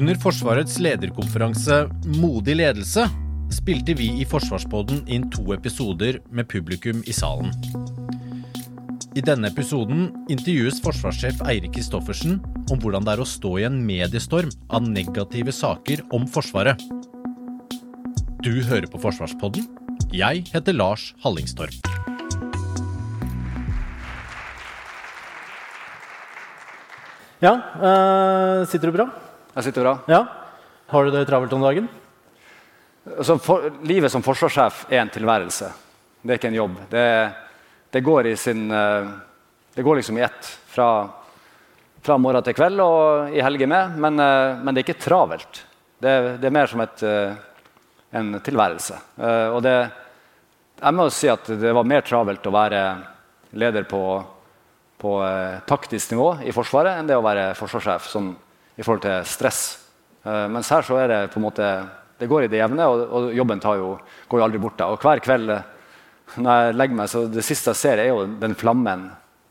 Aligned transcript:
Under 0.00 0.16
Forsvarets 0.16 0.78
lederkonferanse 0.80 1.82
Modig 2.16 2.54
ledelse 2.56 3.02
spilte 3.52 3.92
vi 3.98 4.06
i 4.22 4.24
Forsvarspodden 4.24 5.02
inn 5.12 5.26
to 5.28 5.42
episoder 5.52 6.22
med 6.32 6.48
publikum 6.48 7.02
i 7.04 7.12
salen. 7.12 7.52
I 9.12 9.20
denne 9.26 9.50
episoden 9.52 10.08
intervjues 10.32 10.80
forsvarssjef 10.80 11.44
Eirik 11.52 11.74
Kristoffersen 11.76 12.40
om 12.72 12.80
hvordan 12.80 13.04
det 13.04 13.12
er 13.12 13.20
å 13.26 13.28
stå 13.28 13.52
i 13.60 13.68
en 13.68 13.76
mediestorm 13.84 14.48
av 14.72 14.88
negative 14.88 15.52
saker 15.52 16.06
om 16.16 16.24
Forsvaret. 16.24 16.80
Du 18.40 18.54
hører 18.70 18.88
på 18.88 19.04
Forsvarspodden. 19.04 19.68
Jeg 20.16 20.46
heter 20.48 20.80
Lars 20.80 21.10
Hallingstorp. 21.20 21.76
Ja, 27.44 27.58
øh, 27.76 28.64
sitter 28.64 28.88
du 28.88 28.96
bra? 28.96 29.12
Jeg 29.50 29.66
sitter 29.66 29.82
bra. 29.82 29.96
Ja. 30.06 30.20
Har 30.90 31.04
du 31.04 31.10
det 31.10 31.24
travelt 31.26 31.52
om 31.56 31.62
dagen? 31.64 31.88
Altså, 33.16 33.34
for, 33.42 33.66
livet 33.82 34.12
som 34.12 34.22
forsvarssjef 34.22 34.84
er 34.92 35.00
en 35.02 35.10
tilværelse. 35.10 35.70
Det 36.22 36.34
er 36.34 36.38
ikke 36.38 36.50
en 36.52 36.58
jobb. 36.58 36.76
Det, 36.90 37.06
det 37.90 38.02
går 38.06 38.28
i 38.30 38.36
sin 38.38 38.70
eh, 38.70 39.08
Det 39.74 39.82
går 39.82 39.98
liksom 39.98 40.18
i 40.18 40.22
ett. 40.22 40.50
Fra, 40.70 41.08
fra 42.02 42.18
morgen 42.18 42.44
til 42.46 42.54
kveld 42.54 42.82
og 42.84 43.34
i 43.34 43.42
helger 43.42 43.70
med. 43.70 43.96
Men, 43.98 44.20
eh, 44.22 44.60
men, 44.60 44.74
det 44.74 44.84
er 44.84 44.86
ikke 44.86 45.02
travelt. 45.02 45.64
Det, 45.98 46.12
det 46.38 46.46
er 46.46 46.54
mer 46.54 46.70
som 46.70 46.82
et, 46.84 47.02
eh, 47.02 47.40
en 48.20 48.36
tilværelse. 48.44 48.98
Og 49.54 49.58
det, 49.66 49.74
jeg 50.80 50.96
må 50.96 51.08
si 51.12 51.30
at 51.30 51.50
det 51.58 51.74
var 51.74 51.88
mer 51.88 52.06
travelt 52.06 52.46
å 52.46 52.54
være 52.54 52.84
leder 53.58 53.86
på, 53.90 54.04
på 55.00 55.16
taktisk 55.66 56.14
nivå 56.14 56.30
i 56.46 56.54
Forsvaret 56.54 57.00
enn 57.00 57.10
det 57.10 57.18
å 57.18 57.24
være 57.24 57.50
forsvarssjef 57.58 58.06
sånn, 58.10 58.32
i 58.80 58.84
forhold 58.84 59.04
til 59.04 59.28
stress. 59.28 59.60
Mens 60.24 60.70
her 60.72 60.84
så 60.84 60.96
er 61.00 61.08
det 61.12 61.18
på 61.32 61.40
en 61.40 61.44
måte 61.44 61.66
det 62.20 62.28
går 62.28 62.44
i 62.44 62.48
det 62.52 62.58
jevne, 62.60 62.84
og, 62.84 63.02
og 63.16 63.30
jobben 63.32 63.62
jo, 63.64 63.94
går 64.28 64.40
jo 64.40 64.44
aldri 64.44 64.58
bort. 64.60 64.82
Og 64.84 65.00
hver 65.00 65.22
kveld 65.24 65.52
eh, 65.54 65.68
når 66.36 66.58
jeg 66.58 66.74
legger 66.76 66.98
meg, 66.98 67.08
så 67.08 67.22
det 67.32 67.44
siste 67.46 67.72
jeg 67.72 67.80
ser, 67.80 68.02
er 68.02 68.10
jo 68.10 68.26
den 68.42 68.52
flammen 68.54 69.06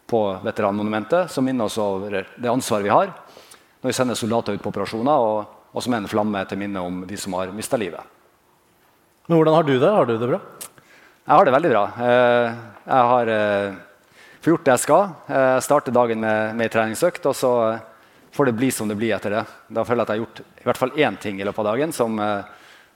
på 0.09 0.21
veteranmonumentet 0.45 1.33
som 1.33 1.45
minner 1.45 1.65
oss 1.65 1.79
over 1.81 2.13
det 2.21 2.49
ansvaret 2.49 2.85
vi 2.85 2.93
har 2.93 3.09
når 3.79 3.89
vi 3.89 3.95
sender 3.95 4.17
soldater 4.19 4.53
ut 4.53 4.61
på 4.61 4.71
operasjoner, 4.73 5.21
og, 5.23 5.51
og 5.71 5.83
som 5.83 5.93
er 5.95 6.01
en 6.01 6.11
flamme 6.11 6.41
til 6.49 6.59
minne 6.59 6.81
om 6.83 6.97
de 7.07 7.17
som 7.17 7.37
har 7.37 7.53
mista 7.55 7.77
livet. 7.79 8.03
Men 9.29 9.39
hvordan 9.39 9.55
har 9.55 9.65
du 9.65 9.71
det? 9.77 9.91
Har 9.95 10.09
du 10.09 10.17
det 10.19 10.27
bra? 10.29 10.39
Jeg 10.59 11.31
har 11.31 11.47
det 11.47 11.53
veldig 11.55 11.71
bra. 11.71 11.83
Eh, 12.05 12.57
jeg 12.83 13.11
har 13.13 13.31
eh, 13.33 13.77
får 14.43 14.51
gjort 14.53 14.65
det 14.67 14.75
jeg 14.75 14.83
skal. 14.83 15.13
Jeg 15.31 15.63
starter 15.65 15.95
dagen 15.95 16.21
med, 16.25 16.57
med 16.59 16.73
treningsøkt, 16.73 17.29
og 17.31 17.37
så 17.39 17.53
får 18.31 18.49
det 18.49 18.57
bli 18.59 18.69
som 18.71 18.89
det 18.89 18.97
blir 18.99 19.15
etter 19.15 19.33
det. 19.37 19.43
Da 19.67 19.85
føler 19.87 20.03
jeg 20.03 20.07
at 20.07 20.13
jeg 20.13 20.19
har 20.19 20.25
gjort 20.25 20.43
i 20.43 20.67
hvert 20.67 20.81
fall 20.81 20.95
én 20.97 21.17
ting 21.21 21.39
i 21.39 21.47
løpet 21.47 21.63
av 21.63 21.71
dagen 21.71 21.95
som, 21.95 22.19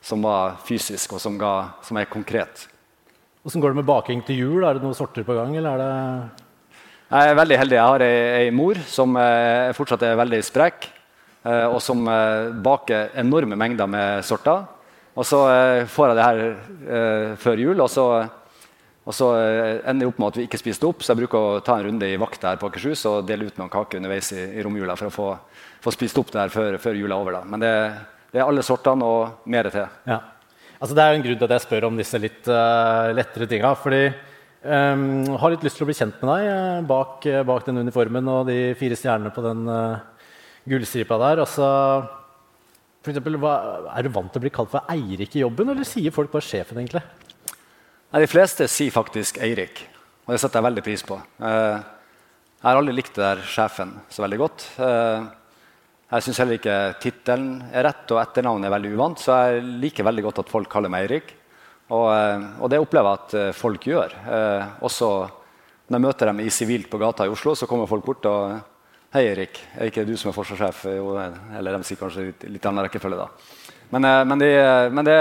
som 0.01 0.23
var 0.25 0.59
fysisk, 0.67 1.15
og 1.17 1.21
som, 1.23 1.37
ga, 1.41 1.53
som 1.85 1.97
er 1.97 2.09
konkret. 2.11 2.67
Hvordan 3.43 3.63
går 3.63 3.73
det 3.73 3.79
med 3.81 3.87
baking 3.89 4.21
til 4.23 4.37
jul? 4.39 4.63
Er 4.63 4.77
det 4.77 4.85
noen 4.85 4.95
sorter 4.95 5.25
på 5.27 5.35
gang? 5.35 5.55
eller 5.59 5.81
det... 5.81 6.43
Jeg 7.13 7.29
er 7.29 7.35
veldig 7.37 7.57
heldig. 7.59 7.75
Jeg 7.75 7.91
har 7.91 8.03
ei, 8.05 8.19
ei 8.45 8.51
mor 8.55 8.79
som 8.89 9.17
er 9.19 9.73
fortsatt 9.77 10.05
er 10.07 10.15
veldig 10.17 10.39
sprek, 10.47 10.87
eh, 11.43 11.65
og 11.67 11.81
som 11.83 12.07
eh, 12.07 12.53
baker 12.65 13.11
enorme 13.19 13.57
mengder 13.59 13.89
med 13.91 14.23
sorter. 14.25 14.63
Og 15.13 15.27
så 15.27 15.41
eh, 15.51 15.83
får 15.91 16.09
jeg 16.09 16.17
det 16.17 16.25
her 16.25 16.41
eh, 16.47 17.35
før 17.43 17.61
jul, 17.61 17.83
og 17.83 17.91
så, 17.91 18.05
og 19.03 19.11
så 19.11 19.29
eh, 19.35 19.81
ender 19.89 20.05
jeg 20.05 20.13
opp 20.13 20.19
med 20.21 20.29
at 20.29 20.37
vi 20.39 20.45
ikke 20.47 20.59
spiste 20.61 20.87
opp. 20.87 21.03
Så 21.03 21.11
jeg 21.11 21.23
bruker 21.23 21.39
å 21.39 21.61
ta 21.65 21.75
en 21.75 21.89
runde 21.89 22.07
i 22.07 22.19
vakt 22.19 22.45
her 22.47 22.59
på 22.59 22.69
Akershus 22.69 23.03
og 23.09 23.25
dele 23.27 23.49
ut 23.49 23.57
noen 23.59 23.71
kaker 23.71 23.99
underveis 23.99 24.31
i, 24.35 24.45
i 24.55 24.63
romjula 24.63 24.95
for 24.99 25.09
å 25.09 25.13
få, 25.13 25.29
få 25.83 25.93
spist 25.95 26.19
opp 26.21 26.31
det 26.31 26.45
her 26.45 26.53
før, 26.53 26.77
før 26.79 26.99
jula 27.01 27.17
er 27.17 27.25
over. 27.25 27.35
Da. 27.35 27.41
Men 27.51 27.63
det, 27.63 27.73
det 28.31 28.39
er 28.39 28.47
alle 28.47 28.63
sortene 28.63 29.09
og 29.09 29.49
mer 29.51 29.67
til. 29.73 29.89
Ja. 30.07 30.21
Altså, 30.79 30.95
det 30.95 31.03
er 31.03 31.11
jo 31.11 31.19
en 31.19 31.25
grunn 31.27 31.41
til 31.41 31.47
at 31.49 31.55
jeg 31.57 31.65
spør 31.65 31.87
om 31.89 31.99
disse 31.99 32.19
litt 32.19 32.47
uh, 32.51 33.11
lettere 33.15 33.47
tinga. 33.47 33.73
fordi 33.79 34.01
um, 34.07 35.03
jeg 35.27 35.37
har 35.43 35.53
litt 35.53 35.67
lyst 35.67 35.79
til 35.79 35.85
å 35.85 35.89
bli 35.91 35.95
kjent 35.99 36.23
med 36.23 36.31
deg 36.31 36.47
uh, 36.47 36.87
bak, 36.87 37.27
uh, 37.27 37.43
bak, 37.47 37.67
den 37.67 37.83
uniformen 37.83 38.31
og 38.31 38.49
de 38.51 38.57
fire 38.79 38.97
stjernene 38.99 39.31
på 39.35 39.43
den 39.45 39.67
gullstripa 40.67 41.19
der. 41.19 41.43
Altså, 41.43 41.67
for 43.03 43.11
eksempel, 43.11 43.35
hva, 43.39 43.53
er 43.91 44.07
du 44.07 44.11
vant 44.15 44.31
til 44.31 44.39
å 44.39 44.45
bli 44.47 44.51
kalt 44.55 44.71
for 44.71 44.87
Eirik 44.91 45.35
i 45.35 45.43
jobben, 45.43 45.71
eller 45.71 45.87
sier 45.87 46.15
folk 46.15 46.31
bare 46.31 46.47
sjefen? 46.47 46.79
egentlig? 46.79 47.03
De 48.13 48.27
fleste 48.29 48.67
sier 48.69 48.93
faktisk 48.93 49.39
Eirik, 49.41 49.79
og 50.25 50.35
det 50.35 50.41
setter 50.41 50.59
jeg 50.59 50.67
veldig 50.67 50.83
pris 50.85 51.03
på. 51.07 51.15
jeg 51.39 52.65
har 52.67 52.77
aldri 52.77 52.93
likt 52.93 53.15
det 53.15 53.23
der 53.23 53.39
sjefen 53.49 53.95
så 54.09 54.21
veldig 54.21 54.37
godt. 54.37 54.65
Jeg 56.13 56.25
syns 56.27 56.39
heller 56.43 56.59
ikke 56.59 56.75
tittelen 57.01 57.47
er 57.73 57.87
rett, 57.87 58.03
og 58.13 58.19
etternavnet 58.21 58.67
er 58.69 58.73
veldig 58.75 58.91
uvant. 58.93 59.21
Så 59.21 59.33
jeg 59.33 59.63
liker 59.81 60.05
veldig 60.05 60.25
godt 60.27 60.43
at 60.43 60.51
folk 60.51 60.69
kaller 60.69 60.91
meg 60.93 61.07
Eirik. 61.07 61.31
Og, 61.89 62.05
eh, 62.13 62.43
og 62.61 62.69
det 62.69 62.79
opplever 62.83 63.09
jeg 63.09 63.21
at 63.23 63.33
eh, 63.39 63.55
folk 63.57 63.87
gjør. 63.89 64.13
Eh, 64.35 64.75
også 64.85 65.09
når 65.89 65.97
jeg 65.97 66.05
møter 66.05 66.29
dem 66.29 66.43
i 66.43 66.53
sivilt 66.53 66.91
på 66.91 66.99
gata 67.01 67.25
i 67.25 67.33
Oslo, 67.33 67.55
så 67.57 67.65
kommer 67.69 67.89
folk 67.89 68.05
bort 68.05 68.29
og 68.29 68.53
Hei, 69.13 69.27
Eirik. 69.29 69.59
Er 69.77 69.89
ikke 69.89 70.05
du 70.05 70.15
som 70.17 70.31
er 70.31 70.33
forsvarssjef? 70.33 70.85
Eller 70.89 71.75
de 71.75 71.85
sier 71.85 71.99
kanskje 71.99 72.23
litt, 72.49 72.63
annen 72.65 72.81
rekkefølge, 72.87 73.25
da. 73.25 73.73
Men, 73.93 74.07
eh, 74.09 74.21
men, 74.29 74.45
de, 74.45 74.53
men 74.93 75.09
det, 75.09 75.17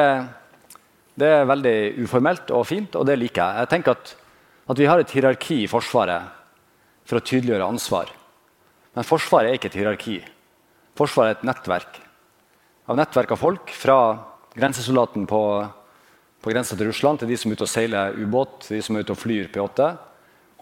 det, 1.19 1.29
er 1.29 1.49
veldig 1.49 1.77
uformelt 2.05 2.53
og 2.55 2.67
fint, 2.69 2.95
og 2.97 3.07
det 3.09 3.19
liker 3.21 3.43
jeg. 3.43 3.65
Jeg 3.65 3.73
tenker 3.73 3.97
at, 3.97 4.15
at 4.73 4.79
vi 4.79 4.89
har 4.89 5.03
et 5.03 5.13
hierarki 5.13 5.63
i 5.65 5.71
Forsvaret 5.71 6.31
for 7.09 7.19
å 7.19 7.25
tydeliggjøre 7.25 7.69
ansvar. 7.69 8.15
Men 8.97 9.09
Forsvaret 9.09 9.51
er 9.51 9.59
ikke 9.59 9.73
et 9.73 9.79
hierarki. 9.81 10.17
Forsvaret 10.99 11.35
er 11.35 11.41
et 11.41 11.47
nettverk 11.51 12.03
av 12.91 12.99
nettverk 12.99 13.35
av 13.35 13.41
folk. 13.41 13.73
Fra 13.77 13.99
grensesoldaten 14.55 15.27
på, 15.29 15.43
på 16.43 16.53
grensa 16.53 16.77
til 16.77 16.91
Russland 16.91 17.23
til 17.23 17.31
de 17.31 17.39
som 17.41 17.51
er 17.51 17.59
ute 17.59 17.67
og 17.67 17.73
seiler 17.73 18.19
ubåt, 18.19 18.59
til 18.67 18.79
de 18.79 18.85
som 18.85 18.97
er 18.97 19.07
ute 19.07 19.15
og 19.15 19.21
flyr 19.21 19.51
P8. 19.53 19.91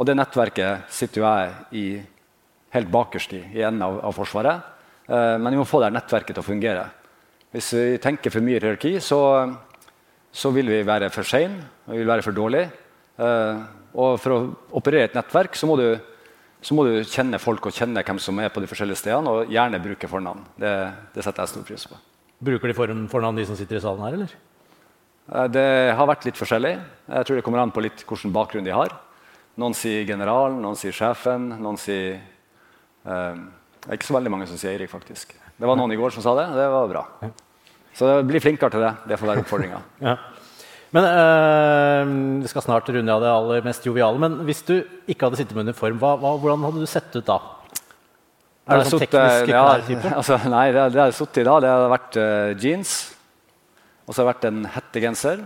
Og 0.00 0.08
det 0.08 0.16
nettverket 0.16 0.92
sitter 0.92 1.22
jo 1.22 1.28
jeg 1.28 1.54
i 1.76 1.86
helt 2.76 2.92
bakerst 2.92 3.34
i, 3.36 3.42
i 3.58 3.64
enden 3.66 3.84
av, 3.84 3.98
av 4.06 4.16
Forsvaret. 4.16 4.68
Eh, 5.10 5.36
men 5.40 5.52
vi 5.52 5.60
må 5.60 5.66
få 5.68 5.82
det 5.82 5.92
nettverket 5.94 6.36
til 6.36 6.44
å 6.44 6.46
fungere. 6.46 6.86
Hvis 7.50 7.72
vi 7.74 7.98
tenker 8.02 8.32
for 8.32 8.46
mye 8.46 8.60
hierarki, 8.60 8.94
så, 9.02 9.20
så 10.32 10.52
vil 10.54 10.70
vi 10.70 10.82
være 10.86 11.10
for 11.10 11.26
seine 11.26 11.64
og 11.86 11.94
vi 11.94 12.02
vil 12.02 12.10
være 12.10 12.24
for 12.26 12.36
dårlige. 12.36 12.70
Eh, 13.20 13.62
og 14.00 14.20
for 14.22 14.36
å 14.36 14.40
operere 14.78 15.08
et 15.10 15.16
nettverk 15.18 15.58
så 15.58 15.66
må 15.66 15.76
du 15.80 15.88
så 16.60 16.76
må 16.76 16.84
du 16.84 16.98
kjenne 17.08 17.40
folk 17.40 17.70
og 17.70 17.72
kjenne 17.72 18.02
hvem 18.04 18.18
som 18.20 18.36
er 18.42 18.50
på 18.52 18.60
de 18.60 18.68
forskjellige 18.68 19.00
stedene, 19.00 19.32
og 19.32 19.52
gjerne 19.52 19.80
bruke 19.80 20.08
fornavn. 20.10 20.42
Det, 20.60 20.72
det 21.14 21.24
setter 21.24 21.46
jeg 21.46 21.52
stor 21.54 21.64
pris 21.64 21.86
på. 21.88 21.96
Bruker 22.50 22.68
de 22.68 22.76
fornavn, 22.76 23.38
de 23.40 23.46
som 23.48 23.56
sitter 23.56 23.78
i 23.78 23.80
salen 23.80 24.04
her, 24.04 24.18
eller? 24.18 24.34
Eh, 25.30 25.46
det 25.52 25.68
har 25.96 26.10
vært 26.10 26.26
litt 26.28 26.40
forskjellig. 26.40 26.74
Jeg 27.08 27.28
tror 27.28 27.40
det 27.40 27.46
kommer 27.46 27.62
an 27.64 27.72
på 27.72 27.84
litt 27.84 28.04
hvilken 28.04 28.34
bakgrunn 28.36 28.66
de 28.66 28.76
har. 28.76 28.92
Noen 29.60 29.76
sier 29.76 30.04
generalen, 30.08 30.60
noen 30.62 30.76
sier 30.78 30.94
sjefen, 30.94 31.48
noen 31.60 31.80
sier 31.80 32.18
eh, 32.20 33.40
Det 33.80 33.88
er 33.88 33.96
ikke 33.96 34.10
så 34.10 34.18
veldig 34.18 34.32
mange 34.36 34.48
som 34.50 34.60
sier 34.60 34.74
Eirik, 34.74 34.92
faktisk. 34.92 35.32
Det 35.56 35.68
var 35.68 35.80
noen 35.80 35.92
i 35.96 35.98
går 36.00 36.12
som 36.12 36.24
sa 36.24 36.36
det. 36.36 36.50
Det 36.56 36.68
var 36.76 36.92
bra. 36.92 37.06
Så 37.96 38.20
bli 38.26 38.40
flinkere 38.42 38.72
til 38.72 38.84
det. 38.84 38.92
Det 39.10 39.18
får 39.20 39.32
være 39.32 39.46
oppfordringa. 39.46 39.82
Ja. 40.10 40.18
Men 40.90 41.06
øh, 41.06 42.42
Vi 42.42 42.48
skal 42.50 42.64
snart 42.64 42.88
runde 42.90 43.14
av 43.14 43.22
det 43.22 43.30
aller 43.30 43.62
mest 43.66 43.86
joviale. 43.86 44.18
Men 44.18 44.40
hvis 44.46 44.62
du 44.66 44.80
ikke 45.06 45.28
hadde 45.28 45.38
sittet 45.38 45.54
med 45.54 45.68
uniform, 45.68 46.00
hva, 46.02 46.16
hva, 46.18 46.34
hvordan 46.40 46.66
hadde 46.66 46.82
du 46.82 46.90
sett 46.90 47.14
ut 47.14 47.26
da? 47.26 47.38
Er 48.70 48.82
det 48.82 48.90
sånn 48.90 49.02
teknisk 49.02 49.50
ja, 49.50 49.62
altså, 50.18 50.36
Nei, 50.50 50.66
det, 50.74 50.82
jeg 50.92 51.00
hadde 51.00 51.16
sittet 51.16 51.42
i 51.42 51.46
da, 51.46 51.56
det 51.62 51.70
hadde 51.70 51.92
vært 51.94 52.18
uh, 52.20 52.50
jeans. 52.60 52.96
Og 54.04 54.12
så 54.12 54.20
hadde 54.20 54.26
det 54.26 54.32
vært 54.32 54.48
en 54.50 54.60
hettegenser. 54.74 55.44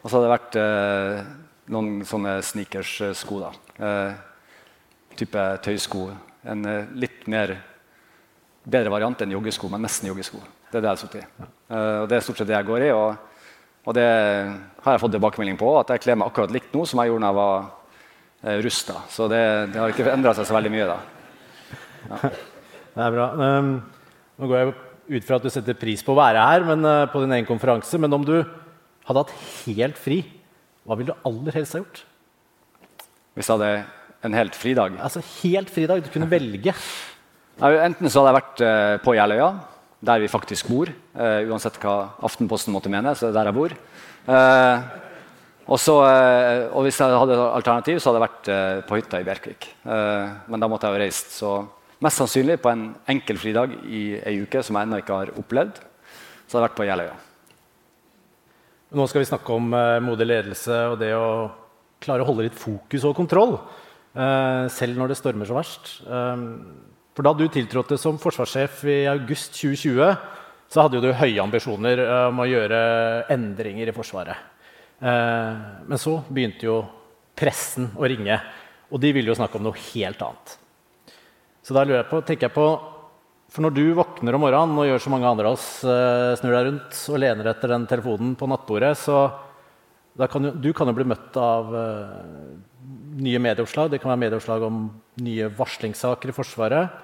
Og 0.00 0.06
så 0.06 0.14
hadde 0.16 0.26
det 0.26 0.34
vært 0.34 0.58
uh, 0.60 1.30
noen 1.76 2.00
sånne 2.08 2.38
sneakers-sko. 2.48 3.42
da. 3.44 3.52
Uh, 3.80 5.10
type 5.20 5.44
tøysko. 5.66 6.06
En 6.48 6.64
litt 6.96 7.26
mer 7.28 7.58
bedre 8.64 8.92
variant 8.92 9.20
enn 9.20 9.36
joggesko, 9.36 9.68
men 9.68 9.84
nesten 9.84 10.08
joggesko. 10.08 10.40
Det 10.70 10.78
er 10.78 10.84
det 10.84 10.88
jeg 10.88 10.94
har 10.94 11.00
sittet 11.02 11.22
i. 11.22 11.48
og 11.74 12.06
det 12.10 12.16
er 12.16 12.24
stort 12.24 12.40
sett 12.40 12.48
det 12.48 12.54
jeg 12.54 12.68
går 12.68 12.86
i. 12.86 12.94
og 12.94 13.30
og 13.88 13.96
det 13.96 14.04
har 14.04 14.94
jeg 14.94 15.00
fått 15.00 15.14
tilbakemelding 15.16 15.56
på, 15.60 15.70
at 15.80 15.94
jeg 15.94 16.04
kler 16.04 16.18
meg 16.20 16.28
akkurat 16.28 16.52
likt 16.52 16.74
nå 16.76 16.84
som 16.88 17.00
jeg 17.00 17.10
gjorde 17.10 17.24
da 17.24 17.30
jeg 17.30 17.38
var 17.38 17.62
eh, 18.44 18.58
rusta. 18.66 18.96
Så 19.08 19.28
det, 19.32 19.40
det, 19.72 19.80
har 19.80 19.94
ikke 19.94 20.12
endra 20.12 20.34
seg 20.36 20.48
så 20.48 20.56
veldig 20.56 20.72
mye 20.74 20.88
da. 20.90 21.00
Ja. 22.10 22.20
Det 22.90 23.04
er 23.06 23.12
bra. 23.14 23.26
Um, 23.38 23.68
nå 24.42 24.48
går 24.50 24.58
jeg 24.58 24.70
ut 25.14 25.26
fra 25.28 25.36
at 25.38 25.44
du 25.46 25.52
setter 25.54 25.76
pris 25.78 26.00
på 26.02 26.10
å 26.10 26.18
være 26.18 26.42
her 26.42 26.64
men, 26.66 26.82
uh, 26.82 27.04
på 27.08 27.20
din 27.22 27.36
egen 27.36 27.46
konferanse. 27.46 28.00
Men 28.02 28.16
om 28.16 28.24
du 28.26 28.34
hadde 29.06 29.22
hatt 29.22 29.30
helt 29.62 30.00
fri, 30.00 30.18
hva 30.82 30.96
ville 30.98 31.14
du 31.14 31.28
aller 31.28 31.54
helst 31.54 31.76
ha 31.76 31.80
gjort? 31.80 32.02
Hvis 33.38 33.46
jeg 33.46 33.54
hadde 33.54 33.70
en 34.26 34.36
helt 34.36 34.58
fridag? 34.58 34.98
Altså 34.98 35.22
helt 35.38 35.70
fridag. 35.72 36.02
Du 36.02 36.10
kunne 36.10 36.28
velge. 36.28 36.74
Enten 37.62 38.10
så 38.10 38.24
hadde 38.24 38.32
jeg 38.32 38.38
vært 38.40 38.64
uh, 38.66 38.96
på 39.06 39.14
Jeløya, 39.16 39.52
der 40.00 40.22
vi 40.22 40.30
faktisk 40.32 40.70
bor. 40.72 40.90
Uh, 41.14 41.46
uansett 41.50 41.76
hva 41.82 42.16
Aftenposten 42.26 42.74
måtte 42.74 42.92
mene, 42.92 43.14
så 43.14 43.28
er 43.28 43.32
det 43.32 43.40
der 43.40 43.50
jeg 43.50 43.58
bor. 43.58 43.76
og, 45.70 45.78
så, 45.80 45.94
og 46.76 46.84
hvis 46.84 46.98
jeg 47.00 47.18
hadde 47.22 47.36
alternativ, 47.40 47.98
så 47.98 48.10
hadde 48.10 48.20
jeg 48.20 48.28
vært 48.28 48.86
på 48.88 48.98
hytta 48.98 49.20
i 49.20 49.26
Bjerkvik. 49.26 49.68
men 49.84 50.60
da 50.60 50.68
måtte 50.68 50.86
jeg 50.86 50.98
jo 50.98 51.02
reist. 51.04 51.32
så 51.34 51.52
Mest 52.00 52.16
sannsynlig 52.16 52.56
på 52.64 52.70
en 52.72 52.84
enkel 53.12 53.36
fridag 53.36 53.74
i 53.84 54.14
ei 54.24 54.38
uke 54.40 54.62
som 54.64 54.78
jeg 54.78 54.88
ennå 54.88 55.02
ikke 55.02 55.18
har 55.18 55.32
opplevd. 55.36 55.82
Så 56.48 56.56
hadde 56.56 56.62
jeg 56.62 56.68
vært 56.70 56.78
på 56.78 56.86
Jeløya. 56.88 57.16
Nå 58.96 59.04
skal 59.06 59.20
vi 59.20 59.28
snakke 59.28 59.52
om 59.54 59.68
uh, 59.76 60.00
modig 60.02 60.26
ledelse 60.30 60.78
og 60.90 60.96
det 61.02 61.12
å 61.14 61.50
klare 62.00 62.24
å 62.24 62.30
holde 62.30 62.46
litt 62.48 62.56
fokus 62.56 63.04
og 63.04 63.12
kontroll. 63.18 63.58
Uh, 64.16 64.64
selv 64.72 64.96
når 64.96 65.12
det 65.12 65.18
stormer 65.20 65.46
så 65.46 65.58
verst. 65.58 65.92
For 67.14 67.26
Da 67.26 67.32
du 67.34 67.48
tiltrådte 67.50 67.98
som 67.98 68.18
forsvarssjef 68.22 68.84
i 68.86 69.00
august 69.10 69.56
2020, 69.58 70.12
så 70.70 70.84
hadde 70.84 71.00
du 71.02 71.10
høye 71.10 71.42
ambisjoner 71.42 72.02
om 72.28 72.38
å 72.38 72.46
gjøre 72.46 72.78
endringer 73.34 73.90
i 73.90 73.94
Forsvaret. 73.94 74.46
Uh, 75.00 75.82
men 75.88 75.98
så 75.98 76.20
begynte 76.28 76.68
jo 76.68 76.76
pressen 77.34 77.88
å 77.98 78.06
ringe, 78.06 78.36
og 78.92 79.02
de 79.02 79.10
ville 79.16 79.32
jo 79.32 79.36
snakke 79.38 79.58
om 79.58 79.66
noe 79.66 79.82
helt 79.90 80.22
annet. 80.22 80.54
Så 81.64 81.74
da 81.74 81.82
lurer 81.82 82.02
jeg 82.02 82.10
på, 82.12 82.22
tenker 82.26 82.48
jeg 82.48 82.56
på 82.56 82.70
For 83.50 83.64
når 83.64 83.72
du 83.74 83.82
våkner 83.98 84.36
om 84.36 84.44
morgenen 84.44 84.78
og 84.78 84.86
gjør 84.86 85.02
så 85.02 85.10
mange 85.10 85.26
andre 85.26 85.50
av 85.50 85.56
oss, 85.56 85.68
uh, 85.82 86.38
snur 86.38 86.54
deg 86.54 86.68
rundt 86.68 86.98
og 87.10 87.18
lener 87.18 87.50
etter 87.50 87.72
den 87.74 87.88
telefonen 87.90 88.36
på 88.38 88.46
nattbordet, 88.46 88.92
så 89.00 89.24
kan 90.30 90.44
du, 90.44 90.52
du 90.54 90.70
kan 90.76 90.86
jo 90.86 90.94
bli 90.94 91.08
møtt 91.10 91.34
av 91.40 91.74
nye 93.24 93.40
medieoppslag. 93.42 93.90
Det 93.92 94.00
kan 94.02 94.12
være 94.12 94.24
medieoppslag 94.24 94.64
om 94.66 94.82
nye 95.24 95.48
varslingssaker 95.56 96.32
i 96.32 96.34
Forsvaret. 96.36 96.98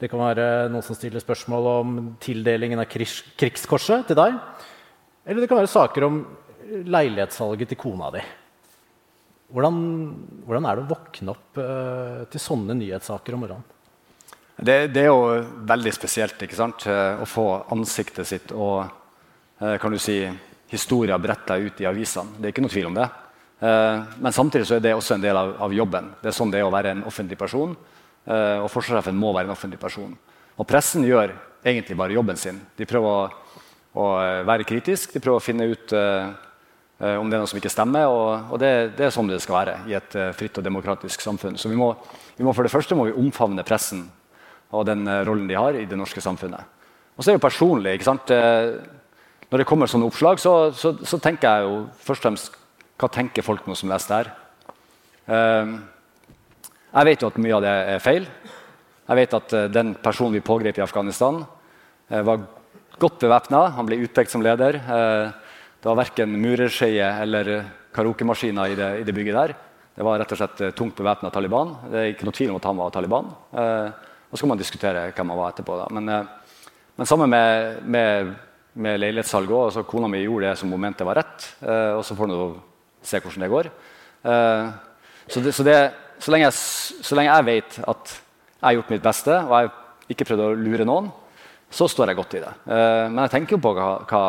Det 0.00 0.10
kan 0.10 0.20
være 0.20 0.68
noen 0.72 0.84
som 0.84 0.96
stiller 0.98 1.22
spørsmål 1.22 1.68
om 1.70 1.98
tildelingen 2.22 2.82
av 2.82 2.88
krigskorset 2.90 4.08
til 4.08 4.18
deg. 4.18 4.38
Eller 5.24 5.44
det 5.44 5.50
kan 5.50 5.60
være 5.62 5.72
saker 5.72 6.06
om 6.06 6.24
leilighetssalget 6.90 7.70
til 7.70 7.80
kona 7.80 8.10
di. 8.14 8.24
Hvordan, 9.54 9.76
hvordan 10.48 10.66
er 10.66 10.76
det 10.76 10.84
å 10.84 10.90
våkne 10.90 11.32
opp 11.34 11.60
uh, 11.60 12.24
til 12.32 12.42
sånne 12.42 12.74
nyhetssaker 12.78 13.36
om 13.36 13.44
morgenen? 13.44 13.70
Det, 14.54 14.76
det, 14.94 15.02
er 15.02 15.10
jo 15.10 15.42
veldig 15.66 15.92
spesielt 15.94 16.42
ikke 16.46 16.56
sant? 16.56 16.84
Eh, 16.86 17.18
å 17.18 17.26
få 17.26 17.46
ansiktet 17.74 18.28
sitt 18.28 18.52
og 18.54 18.84
eh, 19.58 19.74
kan 19.82 19.90
du 19.90 19.98
si, 19.98 20.20
historier 20.70 21.18
bretta 21.18 21.56
ut 21.58 21.80
i 21.82 21.88
avisene. 21.90 22.38
Det 22.38 22.46
er 22.46 22.54
ikke 22.54 22.62
noe 22.62 22.72
tvil 22.72 22.86
om 22.92 22.98
det. 23.00 23.08
Eh, 23.64 24.02
men 24.20 24.36
samtidig 24.36 24.68
så 24.68 24.76
er 24.76 24.84
det 24.84 24.92
også 24.96 25.16
en 25.16 25.24
del 25.24 25.38
av, 25.40 25.54
av 25.66 25.74
jobben. 25.74 26.12
Det 26.20 26.30
er 26.30 26.36
sånn 26.36 26.52
det 26.52 26.60
er 26.60 26.68
å 26.68 26.74
være 26.74 26.92
en 26.94 27.04
offentlig 27.08 27.40
person. 27.40 27.76
Og 28.24 28.70
forsvarssjefen 28.72 29.18
må 29.20 29.34
være 29.36 29.50
en 29.50 29.52
offentlig 29.52 29.76
person. 29.76 30.14
Og 30.56 30.64
pressen 30.64 31.02
gjør 31.04 31.34
egentlig 31.60 31.92
bare 32.00 32.14
jobben 32.16 32.38
sin. 32.40 32.56
De 32.72 32.86
prøver 32.88 33.04
å, 33.04 33.58
å 34.00 34.06
være 34.48 34.64
kritisk, 34.64 35.12
de 35.12 35.20
prøver 35.20 35.42
å 35.42 35.44
finne 35.44 35.66
ut 35.68 35.92
uh, 35.92 36.32
om 37.20 37.28
det 37.28 37.36
er 37.36 37.42
noe 37.42 37.50
som 37.50 37.60
ikke 37.60 37.74
stemmer. 37.74 38.08
Og, 38.08 38.54
og 38.56 38.62
det, 38.62 38.70
det, 38.96 39.04
er 39.04 39.12
sånn 39.12 39.28
det 39.28 39.42
skal 39.44 39.58
være 39.58 39.76
i 39.92 39.98
et 40.00 40.16
fritt 40.40 40.56
og 40.56 40.64
demokratisk 40.64 41.20
samfunn. 41.20 41.60
Så 41.60 41.68
vi 41.68 41.76
må, 41.76 41.90
vi 42.38 42.48
må, 42.48 42.56
for 42.56 42.64
det 42.64 42.72
første 42.72 42.96
må 42.96 43.10
vi 43.10 43.18
omfavne 43.26 43.66
pressen 43.68 44.06
og 44.74 44.86
den 44.88 45.06
eh, 45.08 45.22
rollen 45.26 45.48
de 45.50 45.58
har 45.58 45.78
i 45.78 45.86
det 45.88 45.98
norske 45.98 46.22
samfunnet. 46.22 46.82
Og 47.14 47.22
så 47.22 47.30
er 47.30 47.38
det 47.38 47.44
personlig. 47.44 47.94
ikke 47.94 48.08
sant? 48.08 48.30
Eh, 48.34 48.74
når 49.50 49.62
det 49.62 49.68
kommer 49.68 49.90
sånne 49.90 50.08
oppslag, 50.08 50.40
så, 50.42 50.72
så, 50.74 50.94
så, 51.04 51.20
tenker 51.22 51.48
jeg 51.48 51.68
jo 51.68 51.74
først 52.06 52.22
og 52.22 52.26
fremst 52.28 52.60
hva 53.00 53.10
tenker 53.12 53.44
folk 53.46 53.66
nå 53.66 53.76
som 53.78 53.90
leser 53.90 54.10
det 54.10 54.18
her? 54.20 54.30
Uh, 55.24 55.74
jeg 56.94 57.08
vet 57.10 57.24
jo 57.24 57.30
at 57.32 57.40
mye 57.42 57.56
av 57.56 57.64
det 57.64 57.74
er 57.94 58.02
feil. 58.04 58.28
Jeg 59.08 59.20
vet 59.20 59.36
at 59.40 59.56
uh, 59.56 59.66
den 59.72 59.94
personen 60.00 60.36
vi 60.36 60.44
pågrep 60.44 60.78
i 60.78 60.84
Afghanistan, 60.84 61.42
uh, 61.42 62.22
var 62.28 62.46
godt 63.00 63.18
bevæpna. 63.24 63.66
Han 63.78 63.88
ble 63.88 64.02
utpekt 64.04 64.30
som 64.30 64.42
leder. 64.44 64.78
det 64.78 65.88
var 65.88 65.98
verken 65.98 66.36
murerskeie 66.38 67.08
eller 67.24 67.50
karaokemaskiner 67.92 68.70
i, 68.70 68.76
i, 69.00 69.04
det 69.04 69.14
bygget 69.14 69.34
der. 69.34 69.54
Det 69.94 70.06
var 70.06 70.20
rett 70.22 70.32
og 70.32 70.38
slett 70.38 70.76
tungt 70.78 70.94
bevæpna 70.96 71.30
Taliban. 71.34 71.74
Det 71.90 71.98
er 71.98 72.12
ikke 72.12 72.28
noe 72.28 72.36
tvil 72.38 72.52
om 72.52 72.60
at 72.60 72.68
han 72.70 72.78
var 72.78 72.94
Taliban. 72.94 73.32
Uh, 73.50 73.90
og 74.34 74.38
så 74.38 74.42
kan 74.42 74.50
man 74.50 74.58
diskutere 74.58 75.02
hvem 75.14 75.28
han 75.30 75.38
var 75.38 75.52
etterpå. 75.52 75.74
Da. 75.78 75.84
Men, 75.94 76.08
eh, 76.10 76.24
men 76.98 77.06
sammen 77.06 77.30
med, 77.30 77.76
med, 77.86 78.32
med 78.74 78.98
leilighetssalget 78.98 79.78
òg. 79.78 79.84
Kona 79.86 80.08
mi 80.10 80.24
gjorde 80.24 80.48
det 80.48 80.58
som 80.58 80.72
hun 80.74 80.82
mente 80.82 81.06
var 81.06 81.20
rett. 81.20 81.44
Eh, 81.62 81.92
og 81.94 82.02
så 82.02 82.16
får 82.18 82.32
du 82.32 82.34
se 83.04 83.20
hvordan 83.20 83.44
det 83.44 83.52
går. 83.52 83.70
Eh, 84.24 84.72
så, 85.28 85.42
det, 85.44 85.52
så, 85.56 85.66
det, 85.66 85.76
så, 86.18 86.32
lenge 86.32 86.48
jeg, 86.48 86.56
så, 87.04 87.18
lenge 87.18 87.30
jeg, 87.30 87.46
vet 87.50 87.78
at 87.84 88.16
jeg 88.16 88.66
har 88.66 88.76
gjort 88.78 88.92
mitt 88.94 89.04
beste, 89.04 89.38
og 89.44 89.54
jeg 89.58 90.14
ikke 90.14 90.28
prøvd 90.30 90.44
å 90.44 90.50
lure 90.58 90.88
noen, 90.88 91.12
så 91.74 91.88
står 91.90 92.12
jeg 92.12 92.18
godt 92.20 92.36
i 92.38 92.42
det. 92.42 92.50
men 92.68 93.18
jeg 93.24 93.32
tenker 93.32 93.56
jo 93.56 93.62
på 93.64 93.72
hva, 93.74 93.86
hva, 94.06 94.20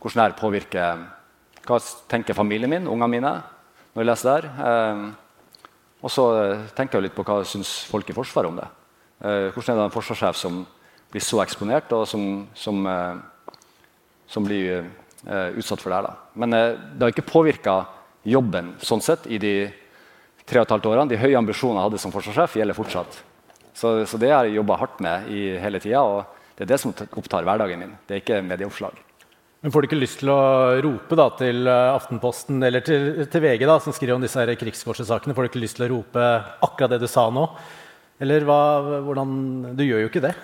hvordan 0.00 0.30
det 0.30 0.38
påvirker 0.38 1.02
Hva 1.66 1.76
tenker 2.10 2.34
familien 2.34 2.70
min, 2.70 2.86
ungene 2.90 3.10
mine, 3.12 3.32
når 3.92 4.02
jeg 4.02 4.08
leser 4.08 4.28
det 4.46 4.52
her. 4.56 5.02
og 6.02 6.10
så 6.10 6.24
tenker 6.74 6.98
jeg 6.98 7.04
litt 7.06 7.14
på 7.14 7.22
hva 7.28 7.44
syns 7.46 7.84
folk 7.86 8.08
i 8.10 8.16
Forsvaret 8.16 8.50
om 8.50 8.56
det. 8.58 8.66
Eh, 9.22 9.52
hvordan 9.54 9.76
er 9.76 9.78
det 9.78 9.84
en 9.86 9.94
forsvarssjef 9.94 10.34
som 10.34 10.64
blir 11.12 11.22
så 11.22 11.38
eksponert, 11.44 11.92
og 11.94 12.08
som, 12.10 12.48
som, 12.58 12.80
eh, 12.90 13.52
som 14.26 14.42
blir 14.42 14.80
eh, 14.80 14.88
utsatt 15.22 15.82
for 15.82 15.92
det 15.92 16.00
her? 16.00 16.08
Da. 16.08 16.14
Men 16.42 16.54
det 16.56 17.02
har 17.04 17.12
ikke 17.12 17.28
påvirka 17.28 17.76
jobben 18.26 18.72
sånn 18.82 19.02
sett 19.04 19.28
i 19.30 19.38
de 19.42 19.54
tre 20.48 20.60
og 20.60 20.66
et 20.66 20.74
halvt 20.74 20.88
årene. 20.90 21.10
De 21.10 21.20
høye 21.20 21.38
ambisjonene 21.38 21.80
jeg 21.80 21.90
hadde 21.90 22.02
som 22.02 22.14
forsvarssjef, 22.14 22.58
gjelder 22.58 22.78
fortsatt. 22.78 23.20
Så, 23.72 23.94
så 24.08 24.18
det 24.20 24.32
har 24.32 24.48
jeg 24.48 24.58
jobba 24.58 24.78
hardt 24.80 25.00
med 25.04 25.30
i 25.32 25.44
hele 25.62 25.80
tida, 25.82 26.02
og 26.02 26.58
det 26.58 26.66
er 26.66 26.74
det 26.74 26.80
som 26.82 26.92
opptar 26.92 27.46
hverdagen 27.46 27.80
min. 27.80 27.96
Det 28.06 28.16
er 28.16 28.22
ikke 28.22 28.42
medieoppslag. 28.44 28.98
Men 29.62 29.70
Får 29.70 29.84
du 29.84 29.86
ikke 29.86 30.00
lyst 30.00 30.18
til 30.18 30.32
å 30.32 30.40
rope 30.82 31.16
da, 31.18 31.28
til 31.38 31.68
Aftenposten 31.70 32.64
eller 32.66 32.82
til, 32.82 33.22
til 33.30 33.44
VG, 33.44 33.62
da, 33.70 33.78
som 33.82 33.94
skriver 33.94 34.16
om 34.16 34.24
disse 34.24 34.42
krigskorssakene, 34.58 35.36
får 35.36 35.46
du 35.46 35.50
ikke 35.52 35.62
lyst 35.62 35.78
til 35.78 35.86
å 35.86 35.92
rope 35.94 36.24
akkurat 36.66 36.96
det 36.96 37.04
du 37.04 37.08
sa 37.10 37.28
nå? 37.30 37.46
Eller 38.22 38.44
hva, 38.46 38.58
hvordan 39.06 39.30
Du 39.78 39.84
gjør 39.86 40.04
jo 40.04 40.10
ikke 40.10 40.24
det. 40.24 40.34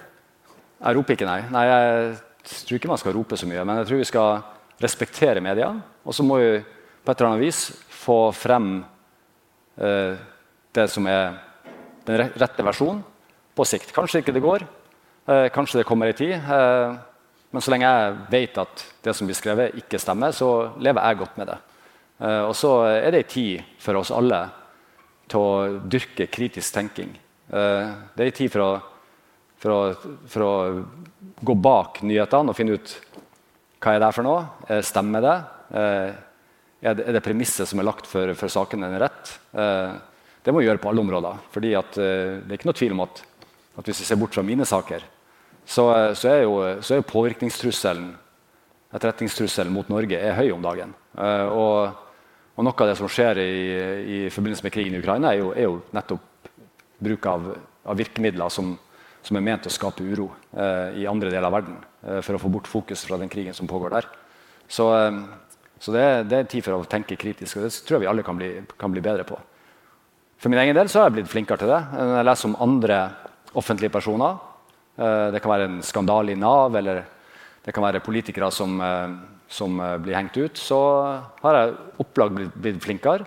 Jeg 0.79 0.95
roper 0.95 1.17
ikke, 1.17 1.27
nei. 1.27 1.43
nei. 1.51 1.65
Jeg 1.67 2.63
tror 2.63 2.79
ikke 2.79 2.91
man 2.91 3.03
skal 3.03 3.15
rope 3.15 3.39
så 3.39 3.47
mye. 3.51 3.65
Men 3.67 3.81
jeg 3.83 3.91
tror 3.91 4.01
vi 4.01 4.09
skal 4.09 4.41
respektere 4.83 5.43
media. 5.45 5.73
Og 6.05 6.15
så 6.15 6.25
må 6.27 6.39
vi 6.41 6.51
på 6.63 7.13
et 7.13 7.21
eller 7.21 7.33
annet 7.33 7.47
vis 7.47 7.61
få 7.99 8.31
frem 8.37 8.79
eh, 9.77 10.19
det 10.75 10.87
som 10.93 11.07
er 11.11 11.39
den 12.09 12.33
rette 12.41 12.65
versjonen 12.65 13.03
på 13.57 13.67
sikt. 13.69 13.93
Kanskje 13.97 14.23
ikke 14.23 14.35
det 14.37 14.45
går. 14.45 14.65
Eh, 15.29 15.49
kanskje 15.55 15.81
det 15.81 15.89
kommer 15.89 16.11
ei 16.11 16.17
tid. 16.17 16.37
Eh, 16.37 16.99
men 17.51 17.65
så 17.65 17.73
lenge 17.73 17.89
jeg 17.89 18.17
vet 18.33 18.61
at 18.61 18.85
det 19.05 19.15
som 19.17 19.29
blir 19.29 19.37
skrevet, 19.37 19.77
ikke 19.81 20.01
stemmer, 20.01 20.35
så 20.37 20.75
lever 20.85 21.05
jeg 21.05 21.21
godt 21.23 21.41
med 21.41 21.51
det. 21.53 21.59
Eh, 22.19 22.43
og 22.45 22.55
så 22.57 22.73
er 22.91 23.11
det 23.13 23.23
ei 23.23 23.29
tid 23.31 23.75
for 23.81 24.01
oss 24.01 24.13
alle 24.15 24.43
til 25.29 25.45
å 25.45 25.81
dyrke 25.89 26.29
kritisk 26.33 26.75
tenking. 26.75 27.15
Eh, 27.49 27.91
det 28.15 28.25
er 28.25 28.31
en 28.31 28.39
tid 28.41 28.53
for 28.53 28.65
å, 28.65 28.71
for, 29.61 29.75
å, 29.75 30.13
for 30.29 30.47
å, 30.47 30.55
gå 31.39 31.55
bak 31.55 32.03
nyhetene 32.03 32.51
og 32.51 32.57
finne 32.57 32.77
ut 32.79 32.93
hva 33.79 33.95
er 33.95 34.03
det 34.03 34.15
for 34.15 34.27
noe. 34.27 34.47
Eh, 34.69 34.83
stemmer? 34.87 35.29
Eh, 35.71 36.11
det, 36.83 37.05
er 37.05 37.17
det 37.17 37.25
premisset 37.25 37.69
som 37.69 37.81
er 37.81 37.89
lagt 37.89 38.07
for, 38.07 38.33
for 38.39 38.53
saken, 38.53 38.85
den 38.87 39.01
rett? 39.03 39.33
Det 39.51 40.53
må 40.55 40.61
vi 40.63 40.69
gjøre 40.69 40.81
på 40.83 40.93
alle 40.93 41.03
områder. 41.03 41.41
fordi 41.51 41.73
det 41.75 42.05
er 42.07 42.55
ikke 42.55 42.69
noe 42.69 42.79
tvil 42.79 42.95
om 42.95 43.03
at, 43.03 43.23
at 43.81 43.89
hvis 43.89 44.05
vi 44.05 44.07
ser 44.07 44.21
bort 44.21 44.37
fra 44.37 44.45
mine 44.47 44.65
saker, 44.65 45.03
så, 45.67 45.85
så, 46.15 46.29
er, 46.31 46.45
jo, 46.47 46.55
så 46.81 46.95
er 46.95 47.03
påvirkningstrusselen 47.05 48.13
etterretningstrusselen 48.95 49.73
mot 49.73 49.89
Norge 49.93 50.17
er 50.17 50.37
høy 50.39 50.53
om 50.55 50.63
dagen. 50.65 50.95
Og, 51.19 51.91
og, 52.55 52.63
noe 52.65 52.85
av 52.85 52.91
det 52.91 52.97
som 53.01 53.11
skjer 53.11 53.41
i, 53.43 53.51
i 54.01 54.19
forbindelse 54.33 54.65
med 54.65 54.75
krigen 54.75 54.97
i 54.97 55.03
Ukraina, 55.03 55.33
er 55.33 55.43
jo, 55.43 55.51
er 55.53 55.69
jo 55.69 55.81
nettopp 55.97 56.53
bruk 57.05 57.29
av, 57.31 57.51
av 57.85 57.99
virkemidler 57.99 58.53
som, 58.53 58.73
som, 59.29 59.37
er 59.37 59.45
ment 59.45 59.69
å 59.69 59.73
skape 59.73 60.05
uro 60.05 60.31
eh, 60.57 61.03
i 61.03 61.07
andre 61.11 61.29
deler 61.29 61.49
av 61.51 61.59
verden. 61.59 61.77
Eh, 62.03 62.23
for 62.25 62.39
å 62.39 62.41
få 62.41 62.51
bort 62.53 62.71
fokus 62.71 63.05
fra 63.05 63.19
den 63.21 63.29
krigen 63.29 63.57
som 63.57 63.69
pågår 63.69 63.99
der. 63.99 64.09
Så, 64.69 64.89
eh, 64.97 65.21
så 65.79 65.95
det, 65.95 66.07
det, 66.31 66.41
er 66.41 66.51
tid 66.51 66.65
for 66.65 66.79
å 66.79 66.89
tenke 66.89 67.19
kritisk, 67.21 67.59
og 67.59 67.67
det 67.67 67.73
tror 67.85 67.99
jeg 67.99 68.07
vi 68.07 68.11
alle 68.15 68.25
kan 68.27 68.39
bli, 68.41 68.51
kan 68.81 68.95
bli, 68.95 69.05
bedre 69.05 69.29
på. 69.29 69.39
For 70.41 70.53
min 70.53 70.61
egen 70.63 70.77
del 70.79 70.89
så 70.91 71.03
har 71.03 71.11
jeg 71.11 71.19
blitt 71.19 71.33
flinkere 71.33 71.61
til 71.61 71.73
det. 71.73 71.81
Når 71.93 72.17
jeg 72.17 72.29
leser 72.31 72.51
om 72.51 72.61
andre 72.65 72.99
offentlige 73.59 73.95
personer, 73.95 74.39
eh, 74.97 75.31
det 75.35 75.43
kan 75.45 75.55
være 75.55 75.69
en 75.69 75.81
skandale 75.85 76.33
i 76.33 76.41
Nav, 76.41 76.77
eller 76.79 77.05
det 77.65 77.75
kan 77.75 77.85
være 77.85 78.05
politikere 78.05 78.51
som, 78.55 78.81
eh, 78.81 79.17
som 79.49 79.81
eh, 79.81 79.97
blir 80.01 80.17
hengt 80.17 80.37
ut, 80.37 80.57
så 80.57 80.79
har 81.43 81.59
jeg 81.59 81.75
opplagt 82.05 82.37
blitt, 82.37 82.55
blitt 82.55 82.85
flinkere 82.85 83.27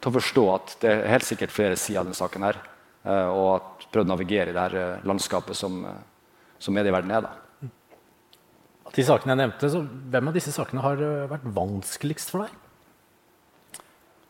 til 0.00 0.10
å 0.10 0.16
forstå 0.16 0.44
at 0.54 0.76
det 0.82 0.92
er 0.92 1.08
helt 1.14 1.26
sikkert 1.26 1.54
flere 1.54 1.78
sider 1.78 2.00
av 2.00 2.08
denne 2.08 2.18
saken 2.18 2.46
her. 2.46 2.60
Eh, 3.00 3.28
og 3.32 3.86
prøvd 3.88 4.10
å 4.10 4.12
navigere 4.12 4.52
i 4.52 4.54
det 4.54 4.60
her 4.60 4.74
eh, 4.76 5.04
landskapet 5.08 5.56
som, 5.56 5.78
eh, 5.88 6.00
som 6.60 6.76
medieverdenen 6.76 7.16
er. 7.16 7.24
Da. 7.24 7.70
Av 8.90 8.96
de 8.96 9.04
sakene 9.06 9.32
jeg 9.32 9.40
nevnte, 9.40 9.70
så 9.72 9.80
Hvem 10.12 10.28
av 10.28 10.36
disse 10.36 10.52
sakene 10.52 10.84
har 10.84 11.00
vært 11.30 11.46
vanskeligst 11.56 12.32
for 12.32 12.44
deg? 12.44 12.58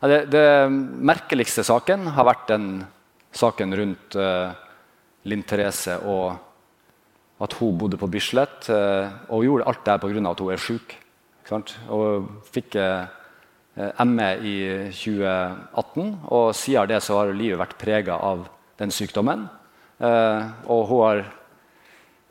Ja, 0.01 0.07
det, 0.07 0.19
det, 0.33 0.45
merkeligste 1.11 1.65
saken 1.67 2.07
har 2.15 2.25
vært 2.29 2.47
den 2.49 2.69
saken 3.37 3.75
rundt 3.77 4.15
uh, 4.17 4.49
Linn 5.29 5.43
Therese 5.47 5.99
og 6.09 6.33
at 7.41 7.53
hun 7.59 7.77
bodde 7.77 7.99
på 8.01 8.09
Bislett. 8.09 8.65
Uh, 8.65 9.13
og 9.29 9.45
gjorde 9.45 9.67
alt 9.69 9.83
det 9.85 9.99
pga. 10.01 10.23
at 10.31 10.41
hun 10.41 10.53
er 10.55 10.63
sjuk. 10.63 10.95
Og 11.93 12.31
fikk 12.49 12.79
uh, 12.81 13.05
ME 14.07 14.31
i 14.41 14.55
2018. 14.89 16.09
Og 16.33 16.49
siden 16.57 16.89
det 16.89 17.03
så 17.05 17.19
har 17.21 17.35
livet 17.35 17.61
vært 17.61 17.77
prega 17.81 18.17
av 18.17 18.47
den 18.81 18.93
sykdommen. 18.93 19.45
og 20.01 20.81
hun, 20.89 21.01
har, 21.05 21.19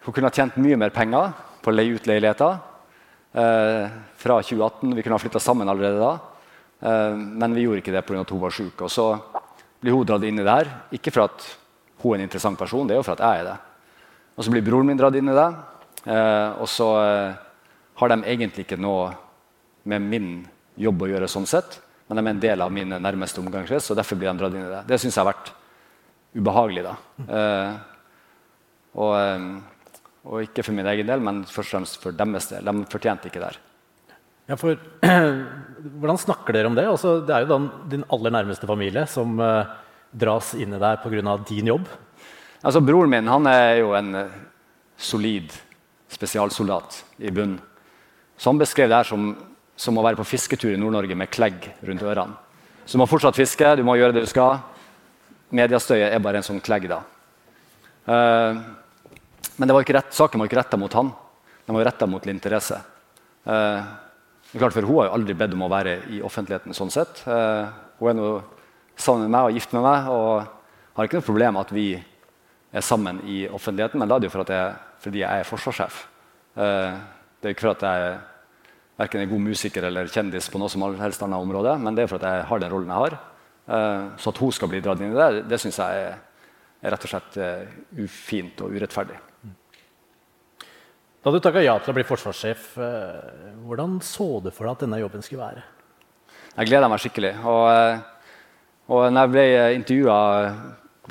hun 0.02 0.14
kunne 0.14 0.26
ha 0.26 0.34
tjent 0.34 0.58
mye 0.58 0.76
mer 0.76 0.90
penger 0.90 1.30
på 1.62 1.70
å 1.70 1.74
leie 1.76 1.94
ut 1.94 2.08
leiligheter 2.10 2.58
fra 3.30 4.38
2018. 4.42 4.96
Vi 4.98 5.04
kunne 5.04 5.14
ha 5.14 5.22
flytta 5.22 5.38
sammen 5.38 5.70
allerede 5.70 6.02
da. 6.02 6.10
Eh, 6.80 7.16
men 7.16 7.54
vi 7.54 7.66
gjorde 7.66 7.82
ikke 7.82 7.94
det 7.94 8.04
pga. 8.06 8.20
at 8.20 8.30
hun 8.30 8.40
var 8.40 8.50
syk. 8.50 8.82
Og 8.82 8.90
så 8.90 9.06
blir 9.80 9.92
hun 9.92 10.06
dratt 10.06 10.24
inn 10.24 10.38
i 10.38 10.44
det 10.44 10.56
her. 10.56 10.70
Ikke 10.92 11.12
for 11.12 11.28
at 11.28 11.46
hun 12.02 12.14
er 12.14 12.20
en 12.20 12.28
interessant 12.28 12.58
person, 12.58 12.86
det 12.86 12.94
er 12.94 13.00
jo 13.00 13.06
for 13.06 13.18
at 13.18 13.24
jeg 13.24 13.40
er 13.40 13.50
det. 13.50 13.58
Og 14.36 14.44
så 14.44 14.50
blir 14.50 14.64
broren 14.64 14.86
min 14.86 14.96
dratt 14.96 15.16
inn 15.16 15.28
i 15.28 15.36
det. 15.36 15.48
Eh, 16.06 16.50
og 16.60 16.68
så 16.68 16.88
eh, 17.04 17.34
har 18.00 18.08
de 18.08 18.22
egentlig 18.24 18.64
ikke 18.64 18.80
noe 18.80 19.12
med 19.84 20.00
min 20.00 20.28
jobb 20.80 21.02
å 21.02 21.10
gjøre, 21.10 21.28
sånn 21.28 21.48
sett, 21.48 21.80
men 22.08 22.16
de 22.16 22.22
er 22.22 22.30
en 22.30 22.40
del 22.40 22.62
av 22.64 22.72
min 22.72 22.88
nærmeste 22.88 23.40
omgangskrets. 23.40 23.90
og 23.90 23.96
derfor 23.96 24.16
blir 24.16 24.30
de 24.30 24.38
dratt 24.38 24.54
inn 24.54 24.64
i 24.64 24.70
Det 24.70 24.86
Det 24.88 25.00
syns 25.00 25.16
jeg 25.16 25.24
har 25.24 25.32
vært 25.32 25.52
ubehagelig. 26.36 26.84
da. 26.86 26.94
Og, 28.98 29.14
og, 30.24 30.36
ikke 30.44 30.64
for 30.66 30.76
min 30.76 30.88
egen 30.90 31.08
del, 31.08 31.22
men 31.22 31.42
først 31.46 31.70
og 31.70 31.78
fremst 31.78 32.00
for 32.02 32.16
deres 32.16 32.50
del. 32.50 32.66
De 32.66 32.86
fortjente 32.90 33.30
ikke 33.30 33.42
det 33.42 33.52
her. 33.52 33.60
Ja, 34.50 34.58
for 34.58 34.74
Hvordan 36.00 36.18
snakker 36.20 36.52
dere 36.52 36.68
om 36.68 36.76
det? 36.76 36.84
Altså, 36.90 37.20
det 37.24 37.32
er 37.32 37.46
jo 37.46 37.56
din 37.88 38.04
aller 38.12 38.34
nærmeste 38.34 38.68
familie 38.68 39.06
som 39.08 39.38
eh, 39.40 39.70
dras 40.12 40.52
inn 40.58 40.74
i 40.76 40.80
deg 40.80 41.00
pga. 41.00 41.36
din 41.48 41.70
jobb. 41.72 41.86
Altså, 42.60 42.82
Broren 42.84 43.08
min 43.10 43.30
han 43.30 43.46
er 43.48 43.78
jo 43.80 43.94
en 43.96 44.14
uh, 44.14 44.34
solid 44.98 45.54
spesialsoldat 46.12 47.04
i 47.18 47.30
bunnen. 47.30 47.60
Så 48.36 48.50
han 48.50 48.60
beskrev 48.60 48.90
det 48.90 48.98
her 48.98 49.08
som, 49.08 49.32
som 49.76 49.96
å 49.96 50.04
være 50.04 50.18
på 50.20 50.28
fisketur 50.28 50.74
i 50.74 50.80
Nord-Norge 50.80 51.16
med 51.16 51.32
klegg 51.32 51.70
rundt 51.86 52.04
ørene. 52.04 52.36
Så 52.84 52.98
du 52.98 53.00
må 53.00 53.08
fortsatt 53.08 53.38
fiske, 53.38 53.76
du 53.76 53.84
må 53.86 53.96
gjøre 53.96 54.16
det 54.16 54.26
du 54.26 54.28
skal. 54.28 54.60
Mediestøyet 55.50 56.12
er 56.12 56.22
bare 56.22 56.40
en 56.40 56.46
sånn 56.46 56.60
klegg. 56.62 56.88
da. 56.88 57.02
Uh, 58.06 58.60
men 59.56 59.70
rett, 59.70 60.14
saken 60.14 60.40
var 60.40 60.48
ikke 60.48 60.60
retta 60.60 60.76
mot 60.80 60.92
han, 60.96 61.10
den 61.66 61.76
var 61.76 61.84
retta 61.84 62.06
mot 62.06 62.24
Linn 62.26 62.40
Therese. 62.40 62.80
er 63.46 63.84
Klart, 64.58 64.72
for 64.72 64.82
Hun 64.82 64.96
har 64.98 65.06
jo 65.06 65.14
aldri 65.14 65.34
bedt 65.34 65.52
om 65.54 65.62
å 65.62 65.70
være 65.70 66.10
i 66.10 66.20
offentligheten. 66.22 66.74
sånn 66.74 66.90
sett. 66.90 67.22
Eh, 67.26 67.68
hun 68.00 68.08
er 68.08 68.14
nå 68.14 68.42
sammen 68.96 69.22
med 69.22 69.30
meg 69.30 69.44
og 69.44 69.52
gift 69.52 69.72
med 69.72 69.82
meg 69.82 70.08
og 70.08 70.46
har 70.96 71.04
ikke 71.04 71.20
noe 71.20 71.28
problem 71.28 71.54
med 71.54 71.60
at 71.60 71.70
vi 71.72 72.04
er 72.72 72.80
sammen 72.80 73.20
i 73.24 73.46
offentligheten, 73.48 73.98
men 73.98 74.08
da 74.08 74.16
er 74.16 74.20
det 74.20 74.26
jo 74.26 74.30
for 74.30 74.44
jeg, 74.50 74.74
fordi 75.00 75.18
jeg 75.20 75.40
er 75.40 75.44
forsvarssjef. 75.44 76.06
Eh, 76.56 76.92
det 77.40 77.46
er 77.46 77.54
ikke 77.54 77.60
for 77.60 77.70
at 77.70 77.82
jeg 77.82 78.18
verken 78.98 79.20
er 79.20 79.30
god 79.30 79.40
musiker 79.40 79.84
eller 79.84 80.06
kjendis, 80.06 80.50
på 80.50 80.58
noe 80.58 80.68
som 80.68 80.82
helst 80.98 81.22
annet 81.22 81.38
område, 81.38 81.78
men 81.78 81.94
det 81.94 82.02
er 82.02 82.08
for 82.08 82.18
at 82.18 82.26
jeg 82.26 82.48
har 82.48 82.58
den 82.58 82.72
rollen 82.72 82.88
jeg 82.88 82.96
har. 82.96 83.18
Eh, 83.70 84.04
så 84.18 84.32
at 84.32 84.42
hun 84.42 84.52
skal 84.52 84.70
bli 84.72 84.82
dratt 84.82 85.00
inn 85.00 85.14
i 85.14 85.18
det, 85.18 85.44
det 85.50 85.60
syns 85.62 85.78
jeg 85.78 86.04
er, 86.04 86.16
er, 86.80 86.90
rett 86.90 87.04
og 87.06 87.12
slett 87.12 87.36
uh, 87.38 87.74
ufint 88.02 88.62
og 88.64 88.72
urettferdig. 88.74 89.18
Da 91.20 91.28
du 91.28 91.36
takka 91.44 91.60
ja 91.60 91.74
til 91.76 91.92
å 91.92 91.96
bli 91.98 92.06
forsvarssjef, 92.08 92.62
eh, 92.80 93.48
hvordan 93.68 93.98
så 94.00 94.38
du 94.40 94.48
for 94.48 94.64
deg 94.64 94.72
at 94.72 94.84
denne 94.86 95.00
jobben 95.02 95.20
skulle 95.20 95.44
være? 95.44 95.64
Jeg 96.54 96.70
gleda 96.70 96.88
meg 96.88 97.02
skikkelig. 97.02 97.34
Og, 97.44 97.64
eh, 97.68 97.98
og 98.88 99.12
når 99.12 99.26
jeg 99.26 99.32
ble 99.34 99.44
intervjua 99.76 100.20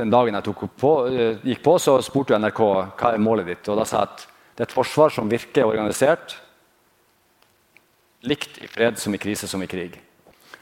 den 0.02 0.10
dagen 0.10 0.34
jeg 0.34 0.70
på, 0.82 0.92
eh, 1.08 1.38
gikk 1.46 1.62
på, 1.62 1.78
så 1.78 2.02
spurte 2.02 2.40
NRK 2.40 2.62
hva 2.98 3.14
er 3.14 3.22
målet 3.22 3.46
ditt. 3.46 3.70
Og 3.70 3.78
da 3.78 3.86
sa 3.86 4.02
jeg 4.02 4.10
at 4.10 4.28
det 4.56 4.66
er 4.66 4.70
et 4.72 4.78
forsvar 4.80 5.14
som 5.14 5.30
virker 5.30 5.70
organisert, 5.70 6.40
likt 8.24 8.58
i 8.64 8.68
fred 8.68 8.98
som 8.98 9.14
i 9.14 9.22
krise 9.22 9.48
som 9.48 9.62
i 9.62 9.68
krig. 9.68 10.02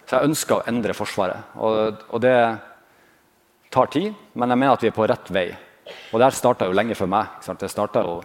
Så 0.08 0.16
jeg 0.16 0.30
ønsker 0.30 0.56
å 0.56 0.66
endre 0.72 0.96
Forsvaret. 0.96 1.52
Og, 1.60 2.04
og, 2.08 2.22
det 2.24 2.38
tar 3.74 3.90
tid, 3.92 4.14
men 4.40 4.54
jeg 4.54 4.60
mener 4.62 4.78
at 4.78 4.84
vi 4.86 4.88
er 4.88 4.96
på 4.96 5.08
rett 5.10 5.32
vei. 5.36 5.50
Og 6.14 6.20
det 6.20 6.30
her 6.30 6.36
starta 6.36 6.68
jo 6.68 6.76
lenge 6.76 6.96
før 6.96 7.10
meg. 7.12 7.34
Det 7.60 7.68
starta 7.72 8.04
jo 8.06 8.22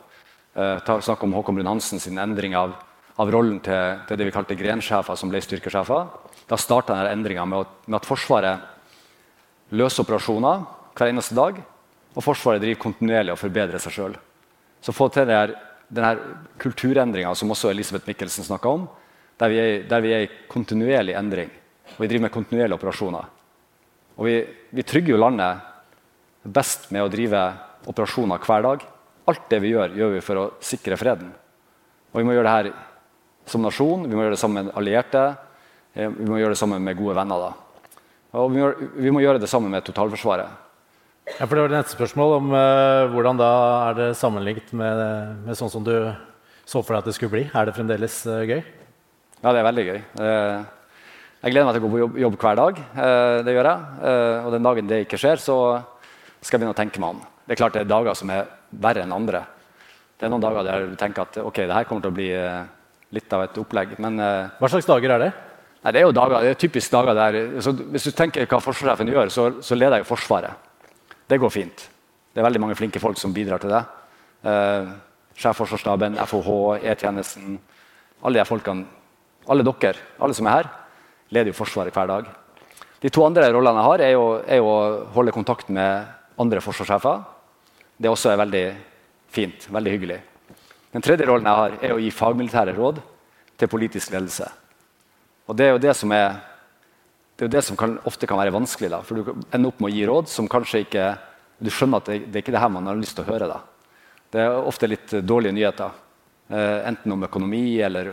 eh, 0.54 0.78
snakk 0.78 1.24
om 1.26 1.34
Håkon 1.34 1.58
Brun-Hansen 1.58 2.02
sin 2.02 2.20
endring 2.22 2.54
av, 2.58 2.76
av 3.18 3.32
rollen 3.34 3.58
til, 3.66 3.98
til, 4.06 4.18
det 4.18 4.28
vi 4.28 4.34
kalte 4.34 4.58
grensjefer, 4.58 5.18
som 5.18 5.32
ble 5.32 5.40
styrkesjefer. 5.42 6.06
Da 6.50 6.58
starta 6.58 7.00
endringa 7.10 7.46
med, 7.50 7.72
med, 7.88 7.98
at 7.98 8.06
Forsvaret 8.06 9.74
løser 9.74 10.06
operasjoner 10.06 10.62
hver 10.94 11.10
eneste 11.10 11.34
dag. 11.38 11.58
Og 12.14 12.22
Forsvaret 12.22 12.62
driver 12.62 12.84
kontinuerlig 12.84 13.34
og 13.34 13.40
forbedrer 13.40 13.82
seg 13.82 13.96
sjøl. 13.96 14.14
Så 14.82 14.94
få 14.94 15.08
til 15.14 15.26
denne 15.26 16.12
kulturendringa 16.62 17.34
som 17.38 17.50
også 17.50 17.72
Elisabeth 17.72 18.06
Mikkelsen 18.06 18.46
snakka 18.46 18.70
om, 18.70 18.86
der 19.42 19.50
vi, 19.50 19.58
er, 19.58 19.82
der 19.90 20.04
vi, 20.04 20.14
er, 20.14 20.28
i 20.28 20.48
kontinuerlig 20.50 21.18
endring. 21.18 21.50
Og 21.96 22.00
vi 22.04 22.08
driver 22.10 22.26
med 22.26 22.34
kontinuerlige 22.34 22.78
operasjoner. 22.78 23.28
Og 24.16 24.28
vi, 24.28 24.38
vi 24.72 24.84
trygger 24.86 25.14
jo 25.14 25.20
landet 25.20 25.68
best 26.42 26.90
med 26.94 27.04
å 27.04 27.10
drive 27.12 27.42
operasjoner 27.88 28.42
hver 28.42 28.66
dag. 28.66 28.86
Alt 29.30 29.44
det 29.50 29.60
vi 29.62 29.72
gjør, 29.72 29.94
gjør 29.98 30.16
vi 30.16 30.24
for 30.24 30.40
å 30.40 30.48
sikre 30.64 30.98
freden. 30.98 31.30
Og 32.12 32.20
vi 32.20 32.26
må 32.26 32.34
gjøre 32.34 32.48
det 32.48 32.56
her 32.56 32.72
som 33.48 33.62
nasjon, 33.64 34.06
vi 34.06 34.16
må 34.16 34.24
gjøre 34.24 34.36
det 34.36 34.42
sammen 34.42 34.68
med 34.68 34.76
allierte, 34.78 35.22
eh, 35.94 36.10
vi 36.10 36.28
må 36.28 36.38
gjøre 36.38 36.54
det 36.54 36.60
sammen 36.60 36.82
med 36.84 36.98
gode 36.98 37.16
venner. 37.18 37.46
Da. 37.46 37.88
Og 38.40 38.52
vi 38.52 38.60
må, 38.62 38.72
vi 38.96 39.14
må 39.14 39.22
gjøre 39.22 39.40
det 39.42 39.50
sammen 39.50 39.72
med 39.72 39.86
totalforsvaret. 39.86 40.60
Ja, 41.38 41.46
for 41.46 41.54
det 41.54 41.62
var 41.62 41.70
det 41.70 41.78
neste 41.78 41.94
spørsmål 41.94 42.36
om 42.40 42.48
uh, 42.50 43.06
hvordan 43.12 43.38
da 43.38 43.50
er 43.88 43.98
det 43.98 44.08
sammenlignet 44.18 44.72
med, 44.74 45.02
med, 45.46 45.56
sånn 45.58 45.70
som 45.70 45.84
du 45.86 45.94
så 46.66 46.82
for 46.82 46.96
deg 46.96 47.02
at 47.02 47.10
det 47.10 47.14
skulle 47.14 47.34
bli. 47.34 47.44
Er 47.46 47.68
det 47.68 47.76
fremdeles 47.76 48.16
uh, 48.26 48.42
gøy? 48.42 48.58
Ja, 48.58 49.52
det 49.52 49.60
er 49.60 49.68
veldig 49.68 49.84
gøy. 49.86 50.00
Uh, 50.18 50.64
jeg 51.42 51.54
gleder 51.54 51.66
meg 51.66 51.74
til 51.74 51.82
å 51.82 51.86
gå 51.86 51.92
på 51.92 52.00
jobb, 52.02 52.18
jobb 52.22 52.36
hver 52.38 52.58
dag. 52.60 52.80
det 53.46 53.54
gjør 53.56 53.68
jeg. 53.68 53.78
og 54.46 54.52
den 54.54 54.66
dagen 54.66 54.90
det 54.90 55.00
ikke 55.04 55.18
skjer, 55.18 55.40
så 55.42 55.56
skal 56.42 56.56
jeg 56.56 56.62
begynne 56.62 56.74
å 56.74 56.78
tenke 56.78 57.02
meg 57.02 57.16
om. 57.16 57.22
Det 57.46 57.54
er 57.54 57.58
klart 57.58 57.74
det 57.74 57.82
er 57.82 57.90
dager 57.90 58.14
som 58.18 58.30
er 58.30 58.46
verre 58.82 59.02
enn 59.04 59.14
andre. 59.14 59.42
Det 60.18 60.28
er 60.28 60.30
noen 60.30 60.42
dager 60.44 60.66
der 60.66 60.84
du 60.86 60.98
tenker 60.98 61.24
at 61.24 61.38
ok, 61.42 61.64
det 61.66 61.74
her 61.74 61.86
kommer 61.88 62.04
til 62.04 62.12
å 62.12 62.14
bli 62.14 62.28
eh, 62.30 62.60
litt 63.14 63.32
av 63.34 63.42
et 63.42 63.56
opplegg. 63.58 63.96
Men, 64.02 64.20
eh, 64.22 64.52
hva 64.60 64.70
slags 64.70 64.86
dager 64.86 65.16
er 65.16 65.24
det? 65.24 65.30
Nei, 65.82 65.92
det 65.94 65.98
er 65.98 66.06
jo 66.06 66.14
dager, 66.14 66.44
det 66.44 66.52
er 66.52 66.60
typisk 66.62 66.92
dager 66.94 67.16
der 67.18 67.38
så 67.64 67.72
Hvis 67.74 68.06
du 68.06 68.12
tenker 68.14 68.46
hva 68.46 68.60
forsvarssjefen 68.62 69.10
gjør, 69.10 69.32
så, 69.34 69.48
så, 69.58 69.74
leder 69.74 69.98
jeg 69.98 70.04
jo 70.04 70.10
Forsvaret. 70.12 70.70
Det 71.26 71.40
går 71.42 71.50
fint. 71.50 71.88
Det 72.30 72.38
er 72.38 72.46
veldig 72.46 72.62
mange 72.62 72.76
flinke 72.78 73.02
folk 73.02 73.18
som 73.18 73.34
bidrar 73.34 73.58
til 73.58 73.74
det. 73.74 73.82
Eh, 74.46 74.92
Sjefforsvarsstaben, 75.42 76.20
FOH, 76.28 76.52
E-tjenesten 76.84 77.58
Alle 78.22 78.38
de 78.38 78.46
folkene, 78.46 78.86
alle 79.50 79.66
dere, 79.66 79.98
alle 80.22 80.38
som 80.38 80.46
er 80.46 80.60
her, 80.60 80.70
leder 81.32 81.50
jo 81.50 81.58
Forsvaret 81.58 81.94
hver 81.96 82.10
dag. 82.10 82.30
De 83.02 83.10
to 83.10 83.24
andre 83.26 83.48
rollene 83.50 83.80
jeg 83.80 83.90
har, 83.90 84.04
er 84.06 84.12
jo, 84.14 84.26
er 84.46 84.62
å 84.62 84.74
holde 85.16 85.34
kontakt 85.34 85.72
med 85.72 86.04
andre 86.38 86.62
forsvarssjefer 86.62 87.22
det 88.02 88.10
også 88.10 88.32
er 88.32 88.40
veldig 88.40 88.62
fint. 89.32 89.66
Veldig 89.72 89.92
hyggelig. 89.94 90.20
Den 90.92 91.04
tredje 91.04 91.26
rollen 91.28 91.48
jeg 91.48 91.60
har, 91.60 91.76
er 91.80 91.94
å 91.94 92.00
gi 92.02 92.10
fagmilitære 92.14 92.74
råd 92.76 93.00
til 93.60 93.70
politisk 93.70 94.12
ledelse. 94.14 94.48
Og 95.46 95.56
Det 95.56 95.66
er 95.66 95.74
jo 95.74 95.82
det 95.82 95.94
som, 95.96 96.12
er, 96.12 96.40
det 97.38 97.46
er 97.46 97.52
det 97.56 97.62
som 97.66 97.78
kan, 97.78 97.98
ofte 98.08 98.26
kan 98.26 98.40
være 98.40 98.54
vanskelig. 98.54 98.90
Da, 98.92 99.02
for 99.06 99.20
Du 99.20 99.32
ender 99.52 99.70
opp 99.70 99.80
med 99.80 99.92
å 99.92 99.94
gi 99.94 100.06
råd 100.08 100.30
som 100.30 100.50
kanskje 100.50 100.86
ikke 100.86 101.12
Du 101.62 101.70
skjønner 101.70 102.00
at 102.02 102.08
det, 102.10 102.16
det 102.26 102.40
er 102.40 102.42
ikke 102.42 102.54
det 102.56 102.62
her 102.62 102.70
man 102.74 102.88
har 102.90 102.98
lyst 102.98 103.14
til 103.14 103.22
å 103.22 103.30
høre. 103.30 103.46
Da. 103.46 103.60
Det 104.34 104.40
er 104.42 104.56
ofte 104.66 104.88
litt 104.90 105.12
dårlige 105.22 105.54
nyheter. 105.54 105.92
Eh, 106.50 106.78
enten 106.88 107.12
om 107.14 107.22
økonomi 107.22 107.78
eller 107.78 108.08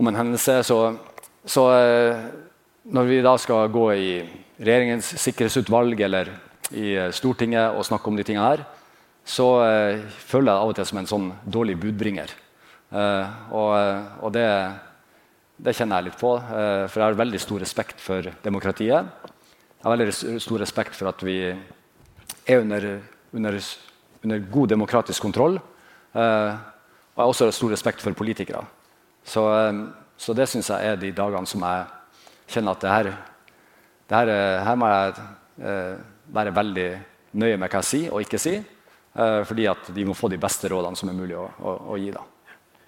om 0.00 0.08
en 0.08 0.16
hendelse. 0.16 0.62
Så, 0.64 0.78
så 1.44 1.64
eh, 1.74 2.20
når 2.94 3.08
vi 3.08 3.18
da 3.24 3.34
skal 3.40 3.70
gå 3.72 3.86
i 3.94 4.10
regjeringens 4.62 5.08
sikkerhetsutvalg 5.18 6.00
eller 6.06 6.30
i 6.70 6.94
eh, 6.94 7.10
Stortinget 7.14 7.74
og 7.74 7.86
snakke 7.86 8.10
om 8.10 8.18
de 8.18 8.26
tingene 8.26 8.46
her, 8.46 8.62
så 9.26 9.48
eh, 9.66 10.04
føler 10.22 10.52
jeg 10.52 10.54
det 10.54 10.62
av 10.62 10.70
og 10.70 10.78
til 10.78 10.88
som 10.88 11.00
en 11.02 11.10
sånn 11.10 11.28
dårlig 11.42 11.78
budbringer. 11.82 12.38
Og, 12.92 13.70
og 14.20 14.32
det, 14.34 14.44
det, 15.56 15.72
kjenner 15.72 16.02
jeg 16.02 16.10
litt 16.10 16.18
på, 16.20 16.32
for 16.36 17.00
jeg 17.00 17.06
har 17.06 17.14
veldig 17.16 17.38
stor 17.40 17.62
respekt 17.64 18.02
for 18.04 18.26
demokratiet. 18.44 19.30
Jeg 19.78 19.86
har 19.86 19.94
veldig 19.94 20.40
stor 20.44 20.60
respekt 20.60 20.98
for 20.98 21.08
at 21.08 21.24
vi 21.24 21.38
er 21.48 22.60
under, 22.60 22.84
under, 23.32 23.56
under 24.20 24.44
god 24.58 24.74
demokratisk 24.74 25.24
kontroll. 25.24 25.56
Og 25.56 26.20
jeg 26.20 27.22
har 27.22 27.32
også 27.32 27.48
stor 27.56 27.72
respekt 27.72 28.04
for 28.04 28.18
politikere. 28.18 28.60
Så, 29.24 29.46
så 30.22 30.34
det 30.38 30.46
syns 30.50 30.70
jeg 30.70 30.92
er 30.92 31.00
de 31.00 31.10
dagene 31.16 31.50
som 31.50 31.64
jeg 31.66 31.86
kjenner 32.54 32.76
at 32.76 32.84
det 32.84 32.92
her, 32.92 33.10
det 34.06 34.20
her, 34.20 34.30
her 34.62 34.78
må 34.78 34.90
jeg 34.92 35.96
være 36.32 36.54
veldig 36.54 36.86
nøye 37.42 37.58
med 37.58 37.66
hva 37.66 37.80
jeg 37.80 37.88
sier 37.88 38.14
og 38.14 38.22
ikke 38.24 38.40
sier. 38.40 38.62
Eh, 39.12 39.42
fordi 39.44 39.66
at 39.68 39.90
de 39.92 40.06
må 40.08 40.16
få 40.16 40.30
de 40.32 40.40
beste 40.40 40.70
rådene 40.72 40.96
som 40.96 41.10
er 41.10 41.16
mulig 41.16 41.36
å, 41.36 41.44
å, 41.60 41.74
å 41.92 41.98
gi. 42.00 42.08
Da. 42.14 42.22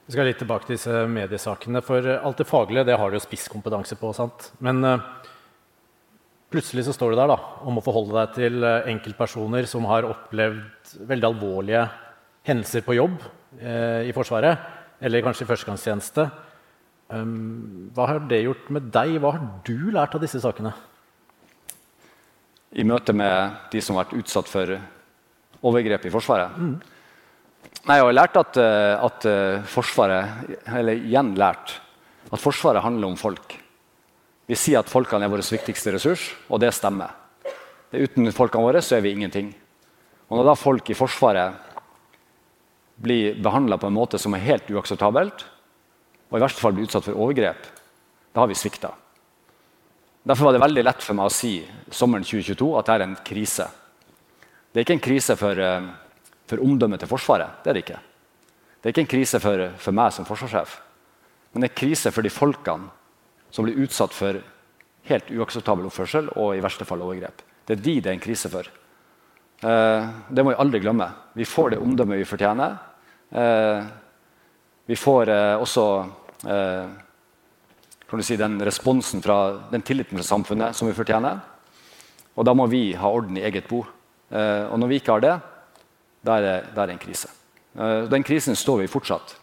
Vi 0.04 0.14
skal 0.14 0.28
litt 0.28 0.40
tilbake 0.40 0.68
til 0.68 0.78
disse 0.78 1.04
mediesakene. 1.10 1.82
For 1.84 2.08
alt 2.14 2.40
det 2.40 2.48
faglige 2.48 2.86
det 2.88 2.96
har 3.00 3.10
du 3.10 3.18
jo 3.18 3.24
spisskompetanse 3.24 3.98
på. 4.00 4.12
sant? 4.16 4.50
Men 4.64 4.80
eh, 4.88 5.04
plutselig 6.52 6.86
så 6.88 6.96
står 6.96 7.12
du 7.12 7.20
der 7.20 7.34
da, 7.34 7.38
om 7.68 7.80
å 7.80 7.84
forholde 7.84 8.16
deg 8.16 8.34
til 8.36 8.62
uh, 8.62 8.86
enkeltpersoner 8.86 9.66
som 9.66 9.88
har 9.90 10.06
opplevd 10.06 10.92
veldig 11.08 11.26
alvorlige 11.26 11.82
hendelser 12.46 12.84
på 12.86 12.94
jobb 12.94 13.16
eh, 13.58 14.04
i 14.06 14.12
Forsvaret, 14.14 14.68
eller 15.02 15.24
kanskje 15.24 15.42
i 15.42 15.48
førstegangstjeneste. 15.48 16.28
Um, 17.12 17.90
hva 17.94 18.06
har 18.08 18.22
det 18.30 18.44
gjort 18.46 18.70
med 18.72 18.88
deg? 18.94 19.18
Hva 19.20 19.34
har 19.36 19.46
du 19.66 19.90
lært 19.92 20.14
av 20.16 20.22
disse 20.24 20.40
sakene? 20.40 20.72
I 22.74 22.84
møte 22.86 23.12
med 23.14 23.70
de 23.70 23.82
som 23.84 23.96
har 23.96 24.06
vært 24.06 24.24
utsatt 24.24 24.48
for 24.50 24.72
overgrep 25.64 26.08
i 26.08 26.12
Forsvaret? 26.14 26.56
Mm. 26.56 26.78
Nei, 27.84 27.98
jeg 27.98 28.06
har 28.06 28.16
lært 28.16 28.38
at, 28.40 28.56
eh, 28.56 29.04
at, 29.04 29.26
eh, 29.28 29.62
Forsvaret 29.68 30.56
Eller 30.66 30.96
igjen 30.96 31.34
lært 31.36 31.80
at 32.32 32.40
Forsvaret 32.40 32.82
handler 32.82 33.08
om 33.08 33.16
folk. 33.16 33.60
Vi 34.48 34.56
sier 34.56 34.80
at 34.80 34.90
folkene 34.90 35.24
er 35.24 35.32
vår 35.32 35.44
viktigste 35.44 35.92
ressurs, 35.92 36.32
og 36.50 36.60
det 36.60 36.72
stemmer. 36.74 37.12
Det 37.90 38.00
uten 38.00 38.32
folkene 38.32 38.64
våre 38.64 38.82
så 38.82 38.96
er 38.96 39.04
vi 39.04 39.12
ingenting. 39.12 39.54
Og 40.28 40.38
når 40.38 40.44
da 40.44 40.54
folk 40.54 40.90
i 40.90 40.96
Forsvaret 40.98 41.54
blir 43.00 43.40
behandla 43.40 43.78
på 43.78 43.86
en 43.86 43.94
måte 43.94 44.18
som 44.18 44.34
er 44.34 44.44
helt 44.44 44.66
uakseptabelt, 44.66 45.44
og 46.34 46.38
i 46.40 46.42
verste 46.42 46.58
fall 46.58 46.74
blir 46.74 46.88
utsatt 46.88 47.06
for 47.06 47.14
overgrep, 47.14 47.66
da 48.34 48.42
har 48.42 48.50
vi 48.50 48.58
svikta. 48.58 48.90
Derfor 50.26 50.48
var 50.48 50.56
det 50.56 50.64
veldig 50.64 50.82
lett 50.82 51.04
for 51.04 51.14
meg 51.14 51.30
å 51.30 51.32
si 51.32 51.60
sommeren 51.94 52.26
2022 52.26 52.70
at 52.80 52.88
det 52.88 52.94
er 52.96 53.04
en 53.04 53.18
krise. 53.22 53.68
Det 54.72 54.80
er 54.80 54.86
ikke 54.88 54.96
en 54.98 55.04
krise 55.04 55.36
for 55.38 55.60
uh, 55.62 55.92
for 56.50 56.62
omdømmet 56.64 57.02
til 57.02 57.10
Forsvaret. 57.10 57.62
Det 57.62 57.70
er 57.70 57.78
det 57.78 57.84
ikke. 57.84 58.00
Det 58.80 58.88
er 58.88 58.94
ikke 58.94 59.04
en 59.06 59.14
krise 59.14 59.40
for, 59.40 59.64
for 59.80 59.96
meg 59.96 60.12
som 60.12 60.26
forsvarssjef, 60.28 60.74
men 61.54 61.64
en 61.64 61.72
krise 61.72 62.10
for 62.12 62.26
de 62.26 62.32
folkene 62.32 62.90
som 63.54 63.64
blir 63.64 63.78
utsatt 63.80 64.12
for 64.12 64.36
helt 65.08 65.30
uakseptabel 65.32 65.86
oppførsel 65.88 66.28
og 66.34 66.52
i 66.52 66.62
verste 66.64 66.84
fall 66.88 67.04
overgrep. 67.04 67.40
Det 67.64 67.78
er 67.78 67.84
de 67.84 67.94
det 68.02 68.10
er 68.10 68.16
en 68.18 68.24
krise 68.24 68.50
for. 68.52 68.68
Eh, 69.64 70.08
det 70.28 70.44
må 70.44 70.52
vi 70.52 70.60
aldri 70.60 70.82
glemme. 70.84 71.06
Vi 71.32 71.46
får 71.48 71.72
det 71.72 71.80
omdømmet 71.80 72.20
vi 72.20 72.28
fortjener. 72.28 72.76
Eh, 73.32 73.88
vi 74.92 75.00
får 75.00 75.32
eh, 75.32 75.64
også 76.44 78.20
du 78.20 78.22
si, 78.22 78.36
den 78.38 78.60
responsen 78.62 79.22
fra 79.24 79.68
den 79.72 79.82
tilliten 79.82 80.18
fra 80.18 80.26
samfunnet 80.26 80.76
som 80.76 80.88
vi 80.88 80.94
fortjener. 80.96 81.40
Og 82.34 82.46
da 82.46 82.54
må 82.54 82.66
vi 82.70 82.92
ha 82.98 83.10
orden 83.10 83.38
i 83.38 83.44
eget 83.46 83.68
bo. 83.70 83.84
Eh, 84.30 84.64
og 84.70 84.78
når 84.78 84.90
vi 84.90 84.98
ikke 85.00 85.16
har 85.16 85.24
det, 85.24 85.34
da 86.24 86.38
er 86.38 86.68
det, 86.74 86.88
en 86.88 87.02
krise. 87.02 87.28
Uh, 87.74 88.06
den 88.08 88.22
krisen 88.24 88.56
står 88.56 88.84
vi 88.84 88.88
fortsatt. 88.88 89.34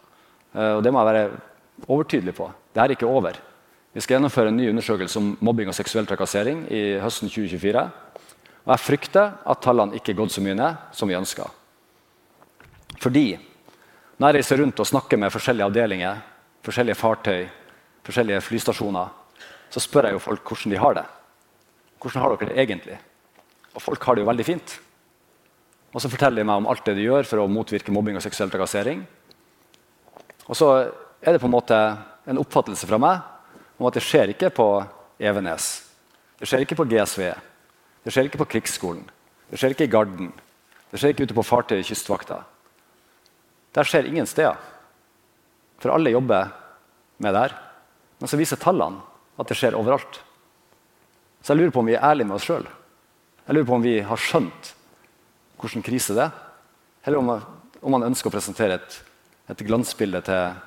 Og 0.51 0.81
det 0.83 0.91
må 0.91 0.99
jeg 1.03 1.13
være 1.13 1.87
overtydelig 1.87 2.33
på. 2.35 2.47
Det 2.73 2.81
er 2.81 2.93
ikke 2.95 3.07
over. 3.07 3.37
Vi 3.93 4.01
skal 4.01 4.15
gjennomføre 4.15 4.49
en 4.51 4.57
ny 4.57 4.69
undersøkelse 4.71 5.19
om 5.19 5.29
mobbing 5.45 5.69
og 5.69 5.75
seksuell 5.75 6.07
trakassering 6.09 6.63
i 6.71 6.81
høsten 7.03 7.29
2024. 7.29 7.83
Og 8.65 8.73
jeg 8.73 8.83
frykter 8.83 9.37
at 9.45 9.61
tallene 9.63 9.99
ikke 9.99 10.13
er 10.13 10.19
gått 10.19 10.33
så 10.33 10.43
mye 10.43 10.57
ned 10.57 10.81
som 10.95 11.11
vi 11.11 11.17
ønsker. 11.19 11.47
Fordi 13.03 13.25
når 14.17 14.27
jeg 14.27 14.37
reiser 14.39 14.61
rundt 14.63 14.79
og 14.79 14.89
snakker 14.89 15.21
med 15.21 15.33
forskjellige 15.33 15.69
avdelinger, 15.69 16.19
forskjellige 16.65 16.99
fartøy, 16.99 17.47
forskjellige 18.05 18.41
flystasjoner, 18.45 19.09
så 19.71 19.79
spør 19.79 20.09
jeg 20.09 20.17
jo 20.17 20.23
folk 20.23 20.47
hvordan 20.47 20.73
de 20.73 20.79
har 20.81 20.97
det. 20.97 21.05
Hvordan 22.01 22.21
har 22.21 22.35
dere 22.35 22.49
det 22.49 22.63
egentlig? 22.63 22.97
Og 23.75 23.81
folk 23.81 24.03
har 24.03 24.15
det 24.15 24.23
jo 24.23 24.29
veldig 24.29 24.45
fint. 24.45 24.79
Og 25.91 26.01
så 26.01 26.09
forteller 26.11 26.41
de 26.41 26.47
meg 26.47 26.61
om 26.61 26.67
alt 26.71 26.85
det 26.87 26.95
de 26.97 27.05
gjør 27.05 27.27
for 27.27 27.43
å 27.43 27.49
motvirke 27.51 27.93
mobbing 27.93 28.17
og 28.19 28.23
seksuell 28.23 28.51
trakassering. 28.51 29.03
Og 30.47 30.57
så 30.57 30.69
er 31.21 31.33
det 31.35 31.41
på 31.41 31.47
en 31.47 31.55
måte 31.55 31.77
en 32.27 32.39
oppfattelse 32.41 32.87
fra 32.87 32.99
meg 33.01 33.21
om 33.79 33.87
at 33.89 33.97
det 33.97 34.03
skjer 34.05 34.33
ikke 34.33 34.51
på 34.55 34.67
Evenes. 35.21 35.71
Det 36.39 36.49
skjer 36.49 36.63
ikke 36.65 36.79
på 36.79 36.87
GSV. 36.89 37.27
Det 38.01 38.13
skjer 38.13 38.27
ikke 38.27 38.41
på 38.41 38.49
Krigsskolen. 38.55 39.03
Det 39.51 39.59
skjer 39.59 39.75
ikke 39.75 39.87
i 39.87 39.93
Garden. 39.93 40.31
Det 40.91 40.99
skjer 40.99 41.13
ikke 41.13 41.27
ute 41.27 41.37
på 41.37 41.45
fartøyet 41.45 41.83
i 41.83 41.87
Kystvakta. 41.91 42.41
Der 43.75 43.87
skjer 43.87 44.07
ingen 44.09 44.27
steder. 44.27 44.57
For 45.81 45.93
alle 45.93 46.13
jobber 46.13 46.49
med 47.21 47.35
det 47.35 47.45
her. 47.45 47.55
Men 48.19 48.29
så 48.29 48.39
viser 48.39 48.59
tallene 48.61 49.01
at 49.39 49.49
det 49.49 49.57
skjer 49.57 49.77
overalt. 49.77 50.19
Så 51.41 51.53
jeg 51.53 51.61
lurer 51.61 51.73
på 51.73 51.81
om 51.81 51.89
vi 51.89 51.97
er 51.97 52.05
ærlige 52.05 52.29
med 52.29 52.37
oss 52.37 52.45
sjøl. 52.49 52.67
Jeg 53.47 53.57
lurer 53.57 53.69
på 53.69 53.77
om 53.77 53.85
vi 53.85 53.97
har 54.05 54.21
skjønt 54.21 54.75
hvilken 55.61 55.85
krise 55.85 56.13
det 56.17 56.27
er. 56.27 56.37
Eller 57.05 57.21
om 57.21 57.33
om 57.81 57.95
man 57.95 58.05
ønsker 58.05 58.29
å 58.29 58.33
presentere 58.33 58.77
et, 58.77 58.97
et, 59.49 59.63
glansbilde 59.65 60.21
til 60.25 60.57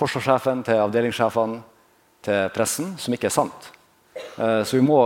forsvarssjefen, 0.00 0.64
til 0.64 0.82
avdelingssjefene, 0.82 1.60
til 2.26 2.50
pressen, 2.54 2.94
som 3.00 3.14
ikke 3.14 3.28
er 3.28 3.34
sant. 3.34 3.70
Uh, 4.40 4.62
så, 4.66 4.80
må, 4.84 4.98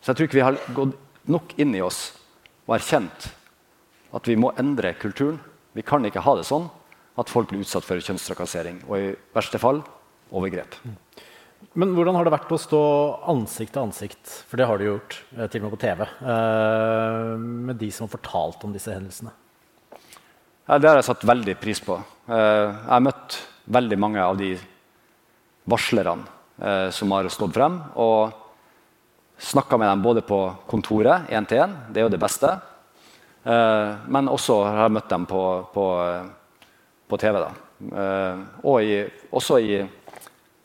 så, 0.00 0.10
jeg 0.10 0.18
tror 0.18 0.28
ikke 0.28 0.38
vi 0.38 0.46
har 0.46 0.58
gått 0.76 0.96
nok 1.28 1.54
inn 1.60 1.74
i 1.76 1.84
oss 1.84 2.12
og 2.68 2.76
erkjent 2.76 3.30
at 4.16 4.28
vi 4.28 4.36
må 4.40 4.52
endre 4.60 4.94
kulturen. 5.00 5.40
Vi 5.76 5.84
kan 5.84 6.04
ikke 6.04 6.22
ha 6.24 6.36
det 6.36 6.46
sånn 6.48 6.68
at 7.18 7.32
folk 7.32 7.50
blir 7.50 7.64
utsatt 7.64 7.86
for 7.86 8.00
kjønnstrakassering 8.00 8.82
og 8.86 8.94
i 8.96 9.10
verste 9.34 9.60
fall 9.60 9.82
overgrep. 10.30 10.76
Men 11.78 11.92
hvordan 11.94 12.16
har 12.16 12.26
det 12.26 12.32
vært 12.32 12.52
å 12.54 12.60
stå 12.60 12.82
ansikt 13.30 13.74
til 13.74 13.84
ansikt, 13.84 14.30
for 14.48 14.60
det 14.60 14.66
har 14.68 14.78
du 14.78 14.86
gjort, 14.86 15.18
eh, 15.36 15.46
til 15.46 15.60
og 15.62 15.68
med 15.68 15.74
på 15.74 15.82
TV, 15.82 16.02
eh, 16.02 17.36
med 17.38 17.76
de 17.76 17.90
som 17.90 18.06
har 18.06 18.14
fortalt 18.16 18.64
om 18.64 18.72
disse 18.72 18.92
hendelsene? 18.94 19.32
Ja, 20.68 20.78
det 20.78 20.88
har 20.88 20.96
jeg 20.96 21.04
satt 21.04 21.24
veldig 21.24 21.58
pris 21.60 21.80
på. 21.80 21.98
Eh, 22.28 22.34
jeg 22.34 22.88
har 22.88 23.00
møtt 23.00 23.38
veldig 23.68 23.98
mange 23.98 24.18
av 24.18 24.36
de 24.36 24.58
varslerne 25.68 26.34
som 26.90 27.12
har 27.12 27.22
stått 27.30 27.54
frem, 27.54 27.80
og 27.94 28.32
snakka 29.38 29.78
med 29.78 29.86
dem 29.86 30.02
både 30.02 30.22
på 30.26 30.56
kontoret, 30.66 31.28
én 31.30 31.46
til 31.46 31.58
én, 31.58 31.92
det 31.92 32.00
er 32.00 32.08
jo 32.08 32.10
det 32.10 32.18
beste, 32.18 32.60
men 33.44 34.26
også 34.26 34.64
har 34.64 34.88
jeg 34.88 34.92
møtt 34.96 35.08
dem 35.08 35.24
på, 35.24 35.68
på, 35.70 35.84
på 37.06 37.16
TV. 37.16 37.38
Da. 37.38 37.52
Og 38.64 38.82
i, 38.82 39.06
også 39.30 39.60
i 39.62 39.86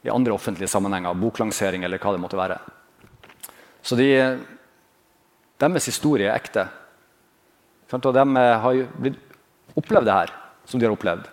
i 0.03 0.11
andre 0.11 0.33
offentlige 0.35 0.71
sammenhenger, 0.71 1.15
boklansering 1.15 1.83
eller 1.83 2.01
hva 2.01 2.13
det 2.13 2.21
måtte 2.21 2.39
være. 2.39 2.57
Så 3.83 3.95
de, 3.99 4.07
deres 5.59 5.87
historie 5.87 6.29
er 6.29 6.39
ekte. 6.39 6.67
Og 7.93 8.09
de 8.15 8.23
har 8.39 8.79
opplevd 9.77 10.07
det 10.07 10.17
her 10.17 10.33
som 10.65 10.79
de 10.79 10.87
har 10.87 10.95
opplevd. 10.95 11.27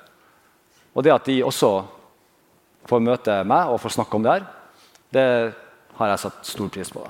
Og 0.95 1.07
det 1.07 1.15
at 1.15 1.27
de 1.27 1.41
også 1.47 1.71
får 2.91 3.05
møte 3.05 3.37
meg 3.47 3.71
og 3.71 3.81
får 3.83 3.95
snakke 3.99 4.19
om 4.19 4.25
det 4.27 4.35
her, 4.35 4.47
det 5.15 5.27
har 5.99 6.13
jeg 6.13 6.23
satt 6.25 6.49
stor 6.49 6.71
pris 6.73 6.91
på. 6.93 7.03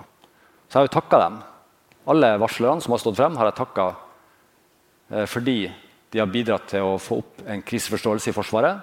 Så 0.68 0.76
jeg 0.76 0.80
har 0.80 0.88
jo 0.88 0.94
takka 0.96 1.20
dem. 1.24 1.40
Alle 2.10 2.30
varslerne 2.40 2.82
som 2.84 2.94
har 2.94 3.02
stått 3.02 3.18
frem, 3.18 3.36
har 3.38 3.50
jeg 3.50 3.58
takka 3.58 3.86
eh, 5.10 5.26
fordi 5.28 5.58
de 6.10 6.20
har 6.20 6.30
bidratt 6.30 6.68
til 6.72 6.86
å 6.86 6.98
få 7.00 7.20
opp 7.22 7.42
en 7.46 7.62
kriseforståelse 7.66 8.32
i 8.32 8.34
Forsvaret 8.34 8.80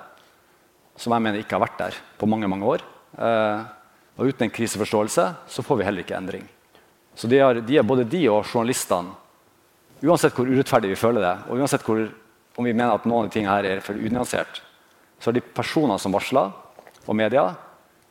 som 0.98 1.14
jeg 1.14 1.24
mener 1.24 1.42
ikke 1.42 1.58
har 1.58 1.66
vært 1.68 1.80
der 1.80 1.98
på 2.18 2.30
mange 2.30 2.50
mange 2.50 2.68
år. 2.68 2.84
Eh, 3.18 3.66
og 4.18 4.32
uten 4.32 4.48
en 4.48 4.54
kriseforståelse 4.54 5.26
så 5.48 5.66
får 5.66 5.80
vi 5.80 5.86
heller 5.88 6.06
ikke 6.06 6.18
endring. 6.18 6.46
Så 7.18 7.30
de 7.30 7.40
er, 7.42 7.62
de 7.66 7.78
er 7.78 7.86
både 7.86 8.06
de 8.10 8.24
og 8.30 8.46
journalistene, 8.46 9.14
uansett 10.06 10.36
hvor 10.38 10.50
urettferdig 10.50 10.92
vi 10.92 11.00
føler 11.00 11.24
det, 11.24 11.36
og 11.50 11.62
uansett 11.62 11.86
hvor, 11.86 12.04
om 12.58 12.66
vi 12.66 12.74
mener 12.74 12.94
at 12.94 13.06
noen 13.10 13.26
av 13.26 13.30
de 13.30 13.34
tingene 13.34 13.56
her 13.56 13.66
er 13.66 13.82
for 13.86 13.98
unyansert, 13.98 14.62
så 15.18 15.32
har 15.32 15.38
de 15.38 15.42
personene 15.42 15.98
som 16.02 16.14
varsler, 16.14 16.52
og 17.08 17.16
media, 17.18 17.48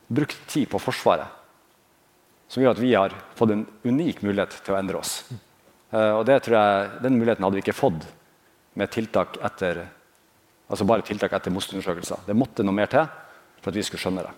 brukt 0.09 0.39
tid 0.51 0.67
på 0.73 0.81
Forsvaret. 0.83 1.29
Som 2.51 2.63
gjør 2.63 2.77
at 2.77 2.83
vi 2.83 2.95
har 2.95 3.15
fått 3.39 3.53
en 3.55 3.67
unik 3.85 4.23
mulighet 4.25 4.55
til 4.65 4.75
å 4.75 4.79
endre 4.79 5.01
oss. 5.03 5.19
Uh, 5.93 6.19
og 6.19 6.25
det 6.27 6.41
tror 6.47 6.57
jeg, 6.57 6.91
Den 7.03 7.19
muligheten 7.19 7.45
hadde 7.45 7.59
vi 7.59 7.63
ikke 7.63 7.77
fått 7.77 8.07
med 8.79 8.91
tiltak 8.95 9.39
etter 9.45 9.85
Altså 10.67 10.87
bare 10.89 11.05
tiltak 11.07 11.35
etter 11.37 11.53
MOST-undersøkelser. 11.55 12.25
Det 12.27 12.35
måtte 12.35 12.65
noe 12.67 12.75
mer 12.75 12.91
til 12.91 13.07
for 13.61 13.71
at 13.71 13.79
vi 13.79 13.85
skulle 13.87 14.03
skjønne 14.03 14.25
det. 14.27 14.33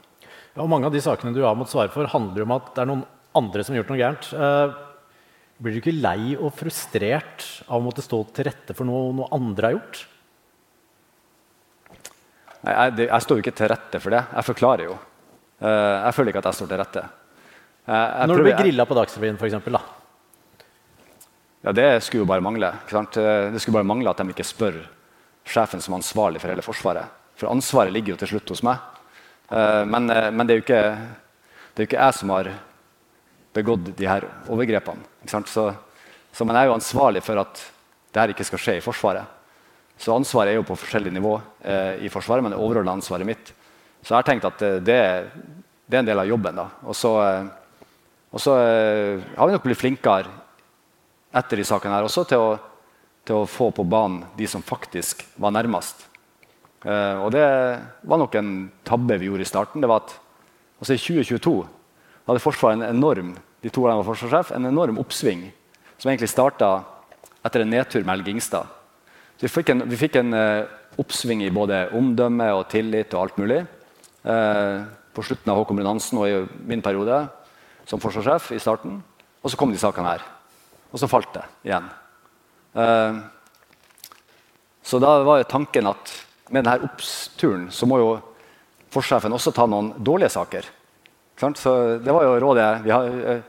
Ja, 0.54 0.64
og 0.64 0.68
Mange 0.72 0.88
av 0.88 0.94
de 0.94 1.00
sakene 1.04 1.32
du 1.36 1.40
har 1.44 1.56
måttet 1.56 1.76
svare 1.76 1.92
for, 1.92 2.08
handler 2.12 2.44
om 2.44 2.54
at 2.58 2.70
det 2.74 2.84
er 2.84 2.90
noen 2.90 3.06
andre 3.38 3.64
som 3.64 3.74
har 3.74 3.82
gjort 3.82 3.92
noe 3.92 4.00
gærent. 4.00 4.28
Eh, 4.34 4.76
blir 5.58 5.74
du 5.74 5.80
ikke 5.80 5.96
lei 5.96 6.36
og 6.36 6.52
frustrert 6.54 7.46
av 7.66 7.80
å 7.80 7.84
måtte 7.84 8.04
stå 8.04 8.20
til 8.36 8.48
rette 8.48 8.76
for 8.76 8.88
noe, 8.88 9.12
noe 9.16 9.30
andre 9.34 9.70
har 9.70 9.76
gjort? 9.78 10.02
Nei, 12.58 12.74
jeg, 12.74 12.96
det, 12.98 13.06
jeg, 13.08 13.24
står 13.24 13.38
jo 13.38 13.44
ikke 13.44 13.56
til 13.60 13.72
rette 13.72 14.02
for 14.02 14.16
det. 14.16 14.22
Jeg 14.34 14.48
forklarer 14.50 14.84
jo. 14.88 14.98
Eh, 15.62 15.94
jeg 16.04 16.16
føler 16.18 16.32
ikke 16.32 16.44
at 16.44 16.50
jeg 16.50 16.60
står 16.60 16.72
til 16.72 16.82
rette. 16.82 17.06
Eh, 17.88 18.26
Når 18.28 18.42
du 18.42 18.46
blir 18.50 18.60
grilla 18.60 18.86
på 18.88 18.98
Dagsrevyen, 18.98 19.40
f.eks. 19.40 19.56
Ja, 21.64 21.74
det 21.74 21.88
skulle 22.06 22.22
jo 22.22 22.30
bare 22.30 22.44
mangle. 22.44 22.70
Det 22.86 23.60
skulle 23.62 23.80
bare 23.80 23.88
mangle 23.88 24.12
at 24.12 24.20
de 24.20 24.34
ikke 24.34 24.46
spør 24.46 24.78
sjefen 25.48 25.82
som 25.82 25.96
ansvarlig 25.96 26.42
for 26.42 26.52
hele 26.52 26.64
Forsvaret. 26.64 27.16
For 27.38 27.50
ansvaret 27.50 27.94
ligger 27.94 28.14
jo 28.14 28.20
til 28.22 28.34
slutt 28.34 28.52
hos 28.52 28.64
meg. 28.66 28.82
Uh, 29.48 29.84
men, 29.88 30.10
uh, 30.10 30.28
men 30.34 30.48
det, 30.48 30.56
er 30.56 30.64
ikke, 30.64 30.82
det, 30.92 31.78
er 31.78 31.84
jo 31.84 31.88
ikke, 31.88 32.02
jeg 32.02 32.16
som 32.18 32.32
har 32.34 32.50
begått 33.56 33.92
de 33.96 34.08
her 34.08 34.26
overgrepene. 34.50 35.06
Så, 35.30 35.68
så, 36.32 36.46
man 36.46 36.58
er 36.58 36.68
jo 36.68 36.76
ansvarlig 36.76 37.22
for 37.24 37.40
at 37.40 37.62
det 38.12 38.22
her 38.22 38.32
ikke 38.34 38.46
skal 38.46 38.62
skje 38.62 38.78
i 38.78 38.84
Forsvaret. 38.84 39.36
Så 39.98 40.14
ansvaret 40.14 40.52
er 40.52 40.60
jo 40.60 40.66
på 40.66 40.76
forskjellig 40.78 41.10
nivå 41.10 41.32
eh, 41.66 42.04
i 42.06 42.10
Forsvaret, 42.12 42.44
men 42.44 42.52
det 42.54 42.60
overordna 42.60 42.92
ansvaret 42.94 43.26
mitt. 43.26 43.50
Så 43.98 44.12
jeg 44.12 44.18
har 44.20 44.26
tenkt 44.28 44.46
at 44.46 44.60
det, 44.62 44.84
det, 44.86 44.98
er 45.96 45.98
en 45.98 46.06
del 46.06 46.22
av 46.22 46.28
jobben. 46.28 46.54
da. 46.54 46.68
Og 46.86 46.94
så, 46.94 47.10
så 48.38 48.54
har 48.54 49.42
vi 49.48 49.56
nok 49.56 49.64
blitt 49.66 49.80
flinkere 49.80 50.30
etter 51.34 51.58
de 51.58 51.66
sakene 51.66 51.98
her 51.98 52.06
også 52.06 52.22
til 52.30 52.44
å, 52.44 52.52
til 53.28 53.42
å 53.42 53.48
få 53.48 53.68
på 53.76 53.84
banen 53.84 54.22
de 54.38 54.46
som 54.48 54.64
faktisk 54.64 55.26
var 55.36 55.52
nærmest. 55.54 56.06
Uh, 56.84 57.26
og 57.26 57.32
det 57.34 57.44
var 58.08 58.20
nok 58.20 58.36
en 58.38 58.52
tabbe 58.86 59.18
vi 59.18 59.28
gjorde 59.28 59.44
i 59.44 59.50
starten. 59.50 59.82
det 59.82 59.90
var 59.90 60.04
at 60.04 60.14
altså 60.78 60.94
I 60.94 61.02
2022 61.02 61.54
hadde 62.28 62.42
Forsvaret 62.44 62.78
en 62.78 62.96
enorm 62.96 63.34
de 63.62 63.70
to 63.74 63.82
var 63.82 64.04
forsvarssjef, 64.06 64.52
en 64.54 64.68
enorm 64.68 65.00
oppsving 65.02 65.48
som 65.98 66.10
egentlig 66.10 66.30
starta 66.30 66.84
etter 67.44 67.64
en 67.64 67.72
nedtur 67.72 68.04
med 68.04 68.14
Helge 68.14 68.30
Ingstad. 68.30 68.68
Vi 69.40 69.50
fikk 69.50 69.72
en, 69.74 69.82
vi 69.90 69.98
fikk 69.98 70.18
en 70.20 70.34
uh, 70.34 70.68
oppsving 70.98 71.42
i 71.42 71.50
både 71.54 71.88
omdømme 71.94 72.46
og 72.54 72.68
tillit 72.70 73.14
og 73.14 73.24
alt 73.24 73.40
mulig. 73.42 73.60
Uh, 74.22 74.86
på 75.14 75.24
slutten 75.26 75.50
av 75.50 75.58
Håkon 75.58 75.78
Brun 75.78 75.90
Hansen 75.90 76.18
og 76.20 76.30
i 76.30 76.66
min 76.70 76.82
periode 76.84 77.24
som 77.88 78.02
forsvarssjef 78.02 78.52
i 78.54 78.62
starten. 78.62 79.00
Og 79.42 79.50
så 79.50 79.58
kom 79.58 79.72
de 79.74 79.80
sakene 79.80 80.14
her. 80.14 80.26
Og 80.92 81.02
så 81.02 81.10
falt 81.10 81.32
det 81.34 81.46
igjen. 81.66 81.88
Uh, 82.76 83.24
så 84.82 85.00
da 85.02 85.18
var 85.24 85.42
jo 85.42 85.50
tanken 85.50 85.88
at 85.90 86.12
med 86.48 86.64
denne 86.64 86.88
oppturen 86.88 87.68
så 87.72 87.86
må 87.88 87.98
jo 88.00 88.12
forsjefen 88.92 89.34
også 89.36 89.52
ta 89.52 89.66
noen 89.68 89.92
dårlige 90.00 90.32
saker. 90.32 90.68
Så 91.38 91.72
det 92.02 92.14
var 92.14 92.24
jo 92.24 92.38
rådet 92.42 92.68
har, 92.90 93.04
eh, 93.06 93.42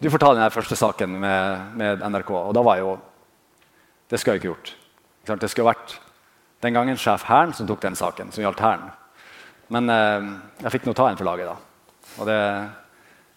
Du 0.00 0.10
får 0.10 0.18
ta 0.18 0.34
den 0.34 0.50
første 0.50 0.76
saken 0.76 1.20
med, 1.20 1.76
med, 1.76 2.00
NRK. 2.02 2.30
Og 2.30 2.54
da 2.54 2.62
var 2.62 2.78
jo 2.78 2.98
Det 4.10 4.18
skulle 4.18 4.34
jeg 4.34 4.40
ikke 4.40 4.48
gjort. 4.48 4.74
Det 5.40 5.50
skulle 5.50 5.72
vært 5.72 6.00
den 6.60 6.74
gangen 6.74 6.96
sjef 6.96 7.22
Hæren 7.22 7.54
som 7.54 7.66
tok 7.66 7.80
den 7.80 7.94
saken, 7.96 8.32
som 8.32 8.42
gjaldt 8.42 8.60
Hæren. 8.60 8.90
Men 9.68 9.88
eh, 9.88 10.32
jeg 10.64 10.72
fikk 10.72 10.86
nå 10.86 10.92
ta 10.92 11.08
en 11.08 11.16
for 11.16 11.24
laget, 11.24 11.46
da. 11.46 11.56
Og 12.18 12.26
det 12.26 12.40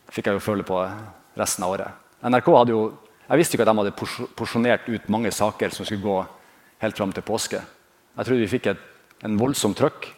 fikk 0.09 0.25
jeg 0.25 0.39
jo 0.39 0.43
føle 0.43 0.63
på 0.63 0.81
resten 1.37 1.63
av 1.63 1.75
året. 1.75 1.91
NRK 2.23 2.49
hadde 2.57 2.73
jo, 2.73 2.81
Jeg 3.25 3.41
visste 3.41 3.57
ikke 3.57 3.65
at 3.65 3.71
de 3.71 3.81
hadde 3.81 4.27
porsjonert 4.37 4.89
ut 4.89 5.07
mange 5.09 5.31
saker 5.33 5.73
som 5.73 5.87
skulle 5.87 6.05
gå 6.05 6.17
helt 6.83 6.97
fram 6.97 7.13
til 7.15 7.25
påske. 7.25 7.61
Jeg 8.15 8.27
trodde 8.27 8.43
vi 8.43 8.51
fikk 8.51 8.69
et, 8.71 8.83
en 9.25 9.39
voldsom 9.39 9.73
trøkk, 9.77 10.11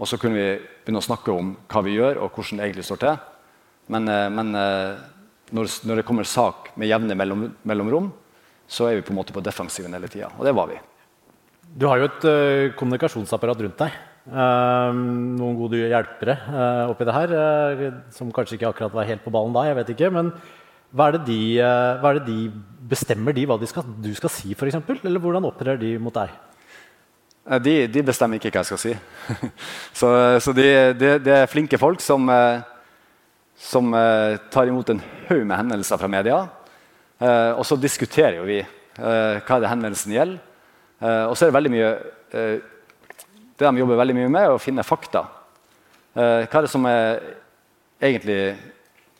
og 0.00 0.08
så 0.08 0.18
kunne 0.18 0.38
vi 0.38 0.48
begynne 0.82 1.02
å 1.02 1.06
snakke 1.06 1.30
om 1.30 1.54
hva 1.70 1.84
vi 1.86 1.94
gjør, 1.94 2.24
og 2.24 2.34
hvordan 2.34 2.58
det 2.58 2.66
egentlig 2.66 2.86
står 2.88 3.02
til. 3.04 3.20
Men, 3.94 4.08
eh, 4.10 4.26
men 4.32 4.52
eh, 4.58 5.00
når, 5.54 5.70
når, 5.86 6.00
det 6.00 6.06
kommer 6.08 6.26
sak 6.26 6.72
med 6.80 6.90
jevne 6.90 7.16
mellom, 7.18 7.48
mellomrom, 7.66 8.10
så 8.70 8.88
er 8.88 8.98
vi 8.98 9.06
på 9.06 9.14
en 9.14 9.20
måte 9.20 9.34
på 9.36 9.42
defensiven 9.44 9.94
hele 9.94 10.10
tida. 10.10 10.30
Og 10.38 10.46
det 10.46 10.54
var 10.56 10.70
vi. 10.70 10.78
Du 11.70 11.86
har 11.86 12.00
jo 12.00 12.06
et 12.08 12.24
uh, 12.26 12.70
kommunikasjonsapparat 12.78 13.60
rundt 13.62 13.82
deg. 13.82 13.98
Uh, 14.30 14.90
noen 14.94 15.58
gode 15.58 15.78
hjelpere 15.78 16.34
uh, 16.50 16.90
oppi 16.90 17.06
det 17.06 17.14
her, 17.14 17.34
som 18.14 18.30
kanskje 18.34 18.58
ikke 18.58 18.70
akkurat 18.70 18.94
var 18.94 19.08
helt 19.08 19.22
på 19.24 19.32
ballen 19.34 19.54
da. 19.54 19.64
jeg 19.68 19.78
vet 19.78 19.92
ikke, 19.94 20.10
Men 20.14 20.32
hva 20.90 21.08
er 21.08 21.18
det 21.18 21.24
de, 21.28 21.40
hva 22.02 22.10
er 22.10 22.18
det 22.18 22.28
de 22.28 22.38
bestemmer 22.90 23.34
de 23.36 23.46
hva 23.46 23.58
de 23.60 23.68
skal, 23.70 23.86
du 24.02 24.10
skal 24.16 24.32
si, 24.32 24.54
f.eks.? 24.56 24.80
Eller 25.04 25.22
hvordan 25.22 25.46
opptrer 25.46 25.78
de 25.80 25.94
mot 26.02 26.14
deg? 26.14 26.32
Eh, 27.46 27.60
de, 27.62 27.74
de, 27.90 28.02
bestemmer 28.06 28.40
ikke 28.40 28.52
hva 28.52 28.62
jeg 28.62 28.70
skal 28.70 28.82
si. 28.82 28.94
så, 30.00 30.10
så 30.42 30.54
det 30.56 30.70
de, 31.00 31.14
de, 31.22 31.34
er 31.34 31.50
flinke 31.50 31.78
folk 31.80 32.02
som, 32.04 32.26
eh, 32.30 32.62
som 33.70 33.94
eh, 33.96 34.36
tar 34.52 34.70
imot 34.70 34.92
en 34.92 35.02
haug 35.30 35.44
med 35.44 35.56
henvendelser 35.56 36.00
fra 36.00 36.10
media. 36.10 36.46
Og 37.20 37.66
så 37.68 37.76
diskuterer 37.76 38.38
jo 38.38 38.46
vi 38.48 38.62
hva 38.96 39.56
det 39.60 39.68
henvendelsen 39.68 40.14
gjelder. 40.14 40.38
Og 41.28 41.34
så 41.36 41.44
er 41.44 41.50
det 41.50 41.56
veldig 41.58 41.72
mye 41.74 41.90
Det 42.32 43.66
de 43.66 43.82
jobber 43.82 43.98
veldig 44.00 44.14
mye 44.16 44.30
med, 44.32 44.46
er 44.46 44.54
å 44.54 44.62
finne 44.62 44.86
fakta. 44.88 45.20
Hva 46.14 46.46
er 46.48 46.64
det 46.64 46.70
som 46.72 46.86
er, 46.88 47.20
egentlig 48.00 48.38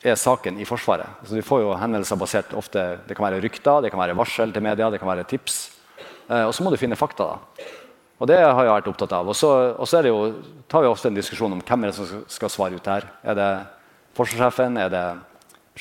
er 0.03 0.17
saken 0.17 0.57
i 0.57 0.65
Forsvaret? 0.65 1.21
Så 1.27 1.37
vi 1.37 1.45
får 1.45 1.61
jo 1.61 1.75
henvendelser 1.77 2.17
basert 2.17 2.55
ofte 2.57 2.85
Det 3.07 3.17
kan 3.17 3.27
være 3.27 3.41
rykter, 3.43 3.83
det 3.83 3.91
kan 3.93 4.01
være 4.01 4.17
varsel 4.17 4.53
til 4.53 4.65
media, 4.65 4.89
det 4.89 4.99
kan 5.01 5.11
være 5.11 5.27
tips. 5.29 5.59
Og 6.31 6.53
så 6.55 6.63
må 6.63 6.71
du 6.71 6.79
finne 6.79 6.95
fakta. 6.95 7.27
da. 7.27 7.65
Og 8.21 8.29
det 8.29 8.37
har 8.37 8.53
jeg 8.53 8.69
vært 8.69 8.89
opptatt 8.91 9.13
av. 9.17 9.29
Og 9.33 9.35
så, 9.35 9.49
og 9.73 9.87
så 9.89 10.03
jo, 10.05 10.17
tar 10.69 10.83
vi 10.83 10.89
ofte 10.91 11.09
en 11.09 11.17
diskusjon 11.17 11.55
om 11.55 11.61
hvem 11.65 11.87
er 11.87 11.89
det 11.89 11.97
som 11.97 12.25
skal 12.29 12.51
svare 12.53 12.77
ut 12.77 12.89
her. 12.91 13.07
Er 13.25 13.37
det 13.37 13.49
forsvarssjefen? 14.17 14.77
Er 14.77 14.91
det 14.93 15.05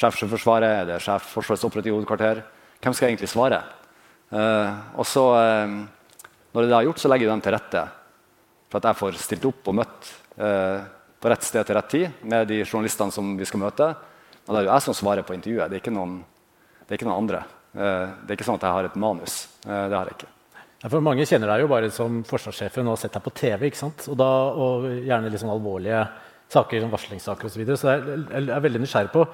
sjef 0.00 0.16
Sjøforsvaret? 0.16 0.70
Er 0.70 0.88
det 0.88 0.96
sjef 1.04 1.26
Forsvarets 1.34 1.66
operative 1.68 1.98
hovedkvarter? 1.98 2.40
Hvem 2.80 2.96
skal 2.96 3.10
egentlig 3.10 3.28
svare? 3.28 3.60
Uh, 4.32 4.72
og 4.96 5.04
så, 5.10 5.26
uh, 5.36 6.24
når 6.54 6.64
det 6.70 6.76
er 6.78 6.86
gjort, 6.88 7.02
så 7.02 7.10
legger 7.12 7.28
vi 7.28 7.32
dem 7.34 7.44
til 7.44 7.56
rette 7.58 7.84
for 8.70 8.80
at 8.80 8.88
jeg 8.88 9.00
får 9.02 9.20
stilt 9.20 9.48
opp 9.50 9.68
og 9.68 9.76
møtt 9.82 10.10
på 11.20 11.28
rett 11.28 11.42
sted 11.44 11.66
til 11.66 11.76
rett 11.76 11.88
tid 11.90 12.20
med 12.30 12.46
de 12.48 12.60
journalistene 12.62 13.12
som 13.12 13.32
vi 13.36 13.44
skal 13.44 13.60
møte. 13.60 13.88
Og 14.46 14.52
det 14.54 14.58
er 14.60 14.66
jo 14.66 14.72
jeg 14.72 14.86
som 14.86 14.96
svarer 14.96 15.26
på 15.26 15.36
intervjuet, 15.36 15.70
det 15.70 15.78
er 15.78 15.82
ikke 15.82 15.94
noen, 15.94 16.20
det 16.82 16.94
er 16.94 16.98
ikke 16.98 17.08
noen 17.08 17.22
andre. 17.22 17.44
det 17.72 18.32
er 18.32 18.34
ikke 18.34 18.46
sånn 18.48 18.58
at 18.58 18.66
jeg 18.66 18.76
har 18.76 18.88
et 18.88 18.96
manus. 18.98 19.34
det 19.62 19.94
har 19.94 20.08
jeg 20.08 20.16
ikke. 20.18 20.30
For 20.88 21.04
Mange 21.04 21.26
kjenner 21.28 21.52
deg 21.52 21.66
jo 21.66 21.68
bare 21.70 21.90
som 21.92 22.22
forsvarssjefen 22.24 22.88
og 22.88 22.96
har 22.96 23.02
sett 23.02 23.14
deg 23.14 23.24
på 23.26 23.34
TV. 23.36 23.66
ikke 23.68 23.82
sant? 23.82 24.06
Og, 24.08 24.16
da, 24.18 24.30
og 24.56 24.88
gjerne 25.04 25.38
sånn 25.38 25.52
alvorlige 25.52 26.02
saker 26.50 26.82
som 26.82 26.92
varslingssaker 26.94 27.46
osv. 27.46 27.54
Så, 27.54 27.60
videre. 27.60 27.78
så 27.78 27.92
jeg, 27.92 28.22
jeg 28.32 28.54
er 28.56 28.64
veldig 28.64 28.82
nysgjerrig 28.82 29.12
på 29.12 29.26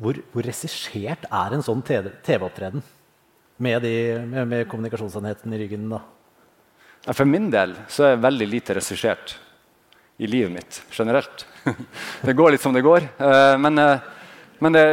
hvor, 0.00 0.18
hvor 0.32 0.46
regissert 0.46 1.28
er 1.28 1.54
en 1.54 1.62
sånn 1.62 1.84
TV-opptreden? 1.84 2.82
Med, 3.62 3.84
med, 3.84 4.48
med, 4.50 4.64
kommunikasjonsenheten 4.70 5.52
i 5.54 5.60
ryggen? 5.60 5.86
da? 5.92 6.00
For 7.12 7.28
min 7.28 7.46
del 7.52 7.76
så 7.86 8.08
er 8.08 8.14
jeg 8.14 8.24
veldig 8.24 8.48
lite 8.50 8.78
regissert 8.80 9.36
i 10.18 10.26
livet 10.30 10.50
mitt 10.56 10.80
generelt. 10.94 11.44
det 12.26 12.34
går 12.34 12.54
litt 12.54 12.64
som 12.64 12.74
det 12.74 12.82
går. 12.86 13.06
Eh, 13.14 13.54
men, 13.60 13.78
eh, 13.78 14.13
men 14.62 14.76
det, 14.76 14.84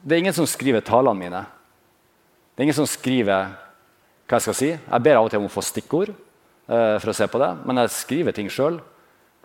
det 0.00 0.16
er 0.16 0.22
ingen 0.22 0.36
som 0.36 0.48
skriver 0.48 0.84
talene 0.86 1.18
mine. 1.18 1.42
Det 2.54 2.62
er 2.62 2.68
ingen 2.68 2.78
som 2.78 2.88
skriver 2.88 3.50
hva 4.26 4.38
jeg 4.38 4.46
skal 4.46 4.56
si. 4.58 4.70
Jeg 4.74 5.04
ber 5.04 5.18
av 5.18 5.26
og 5.26 5.32
til 5.32 5.42
om 5.42 5.48
å 5.48 5.52
få 5.52 5.64
stikkord 5.64 6.12
uh, 6.12 6.96
for 6.98 7.12
å 7.12 7.16
se 7.16 7.28
på 7.30 7.40
det, 7.42 7.50
men 7.68 7.82
jeg 7.82 7.94
skriver 7.94 8.36
ting 8.36 8.50
sjøl. 8.52 8.80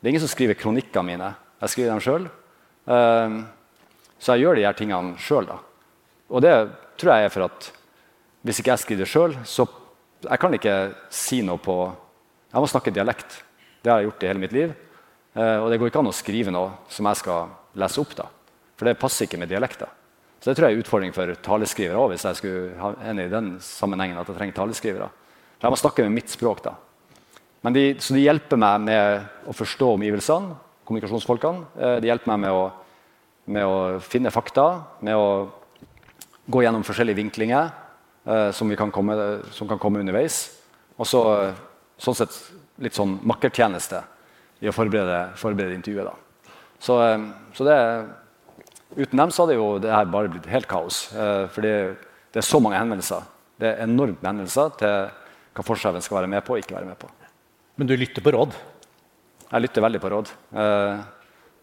Det 0.02 0.08
er 0.08 0.14
ingen 0.16 0.24
som 0.24 0.32
skriver 0.32 0.58
kronikkene 0.58 1.06
mine. 1.06 1.34
Jeg 1.62 1.74
skriver 1.74 1.92
dem 1.92 2.02
sjøl. 2.02 2.24
Eh, 2.90 3.36
så 4.18 4.34
jeg 4.34 4.42
gjør 4.42 4.58
de 4.58 4.64
her 4.66 4.74
tingene 4.74 5.14
sjøl. 5.22 5.46
Og 6.32 6.42
det 6.42 6.56
tror 6.98 7.12
jeg 7.14 7.28
er 7.28 7.34
for 7.34 7.46
at 7.46 7.68
hvis 8.42 8.62
ikke 8.64 8.74
jeg 8.74 8.82
skriver 8.82 9.04
det 9.04 9.12
sjøl, 9.12 9.36
så 9.46 9.68
jeg 10.26 10.42
kan 10.42 10.58
ikke 10.58 10.76
si 11.14 11.44
noe 11.46 11.62
på 11.62 11.76
Jeg 12.52 12.60
må 12.60 12.68
snakke 12.68 12.92
dialekt. 12.92 13.38
Det 13.80 13.92
har 13.92 14.02
jeg 14.02 14.10
gjort 14.10 14.24
i 14.24 14.28
hele 14.28 14.42
mitt 14.42 14.52
liv. 14.52 14.74
Uh, 15.38 15.64
og 15.64 15.70
det 15.72 15.78
går 15.80 15.88
ikke 15.88 16.02
an 16.02 16.10
å 16.10 16.18
skrive 16.18 16.52
noe 16.52 16.74
som 16.92 17.08
jeg 17.08 17.22
skal 17.22 17.54
lese 17.80 18.02
opp. 18.02 18.18
da. 18.18 18.26
For 18.82 18.90
det 18.90 18.98
passer 18.98 19.28
ikke 19.28 19.38
med 19.38 19.52
dialekter. 19.52 19.92
Så 20.42 20.50
det 20.50 20.56
tror 20.58 20.66
jeg 20.66 20.74
er 20.74 20.80
en 20.80 20.82
utfordring 20.82 21.12
for 21.14 21.32
taleskrivere 21.46 22.00
òg, 22.02 22.16
hvis 22.16 22.24
jeg 22.26 22.38
skulle 22.40 22.78
ha 22.80 22.88
en 23.12 23.20
i 23.22 23.28
den 23.30 23.52
sammenhengen 23.62 24.18
at 24.18 24.30
jeg 24.32 24.40
trenger 24.40 24.56
taleskrivere. 24.58 25.10
For 25.60 25.68
jeg 25.68 25.76
må 25.76 25.78
snakke 25.78 26.06
med 26.08 26.16
mitt 26.16 26.32
språk, 26.34 26.64
da. 26.66 26.72
De, 27.70 27.84
så 28.02 28.16
de 28.18 28.24
hjelper 28.24 28.58
meg 28.58 28.88
med 28.88 29.28
å 29.46 29.54
forstå 29.54 29.92
omgivelsene, 30.00 30.56
kommunikasjonsfolkene. 30.90 31.68
Eh, 31.78 31.98
de 32.02 32.10
hjelper 32.10 32.32
meg 32.32 32.40
med 32.42 32.58
å, 32.58 32.64
med 33.54 33.68
å 33.70 33.76
finne 34.02 34.32
fakta, 34.34 34.66
med 35.06 35.14
å 35.14 35.28
gå 36.50 36.64
gjennom 36.66 36.88
forskjellige 36.88 37.20
vinklinger 37.20 37.70
eh, 37.70 38.50
som, 38.58 38.74
kan 38.80 38.90
komme, 38.90 39.20
som, 39.54 39.70
kan 39.70 39.78
komme, 39.78 40.02
underveis. 40.02 40.40
Og 40.98 41.06
så 41.06 41.22
sånn 42.02 42.18
sett 42.18 42.40
litt 42.82 42.98
sånn 42.98 43.20
makkertjeneste 43.30 44.02
i 44.66 44.74
å 44.74 44.74
forberede, 44.74 45.36
forberede 45.38 45.78
intervjuet. 45.78 46.10
Da. 46.10 46.58
Så, 46.82 46.98
eh, 47.06 47.30
så 47.54 47.70
det 47.70 47.78
er 47.78 48.10
Uten 48.98 49.22
dem 49.22 49.32
så 49.32 49.46
hadde 49.46 49.56
jo 49.56 49.68
det 49.80 49.92
her 49.94 50.10
bare 50.12 50.32
blitt 50.32 50.50
helt 50.52 50.68
kaos. 50.70 51.06
Eh, 51.16 51.46
fordi 51.54 51.72
det 52.32 52.42
er 52.42 52.48
så 52.48 52.60
mange 52.64 52.80
henvendelser. 52.80 53.24
Det 53.62 53.70
er 53.70 53.86
enormt 53.86 54.20
med 54.20 54.30
henvendelser 54.30 54.76
til 54.80 55.10
hva 55.56 55.66
forskjellen 55.68 56.04
skal 56.04 56.22
være 56.22 56.32
med 56.32 56.44
på 56.48 56.56
og 56.56 56.64
ikke 56.64 56.76
være 56.76 56.90
med 56.90 57.00
på. 57.00 57.10
Men 57.80 57.88
du 57.88 57.96
lytter 57.96 58.24
på 58.24 58.34
råd? 58.36 58.56
Jeg 59.52 59.64
lytter 59.66 59.84
veldig 59.84 60.02
på 60.04 60.12
råd. 60.12 60.32
Eh, 60.64 61.02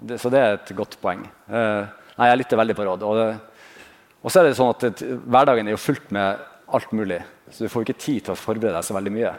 det, 0.09 0.21
så 0.23 0.33
det 0.33 0.41
er 0.41 0.57
et 0.57 0.75
godt 0.77 0.97
poeng. 1.03 1.27
Eh, 1.49 2.09
nei, 2.19 2.31
jeg 2.31 2.41
lytter 2.43 2.61
veldig 2.61 2.77
på 2.79 2.89
råd. 2.89 3.05
Og, 3.09 3.21
det, 3.21 3.85
og 4.23 4.33
så 4.33 4.41
er 4.41 4.49
det 4.49 4.57
sånn 4.59 4.73
at 4.73 4.89
det, 4.89 5.13
hverdagen 5.29 5.69
er 5.69 5.77
jo 5.77 5.85
fullt 5.85 6.11
med 6.17 6.43
alt 6.77 6.97
mulig. 6.97 7.21
Så 7.53 7.65
du 7.65 7.73
får 7.73 7.87
ikke 7.87 8.01
tid 8.01 8.25
til 8.25 8.35
å 8.35 8.41
forberede 8.41 8.77
deg 8.77 8.89
så 8.89 8.97
veldig 8.97 9.15
mye. 9.15 9.33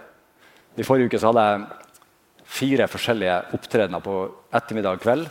I 0.80 0.86
forrige 0.86 1.10
uke 1.10 1.22
så 1.22 1.34
hadde 1.34 1.46
jeg 1.50 1.68
fire 2.50 2.90
forskjellige 2.90 3.36
opptredener 3.58 4.02
på 4.02 4.16
ettermiddag 4.58 4.98
og 4.98 5.04
kveld 5.04 5.30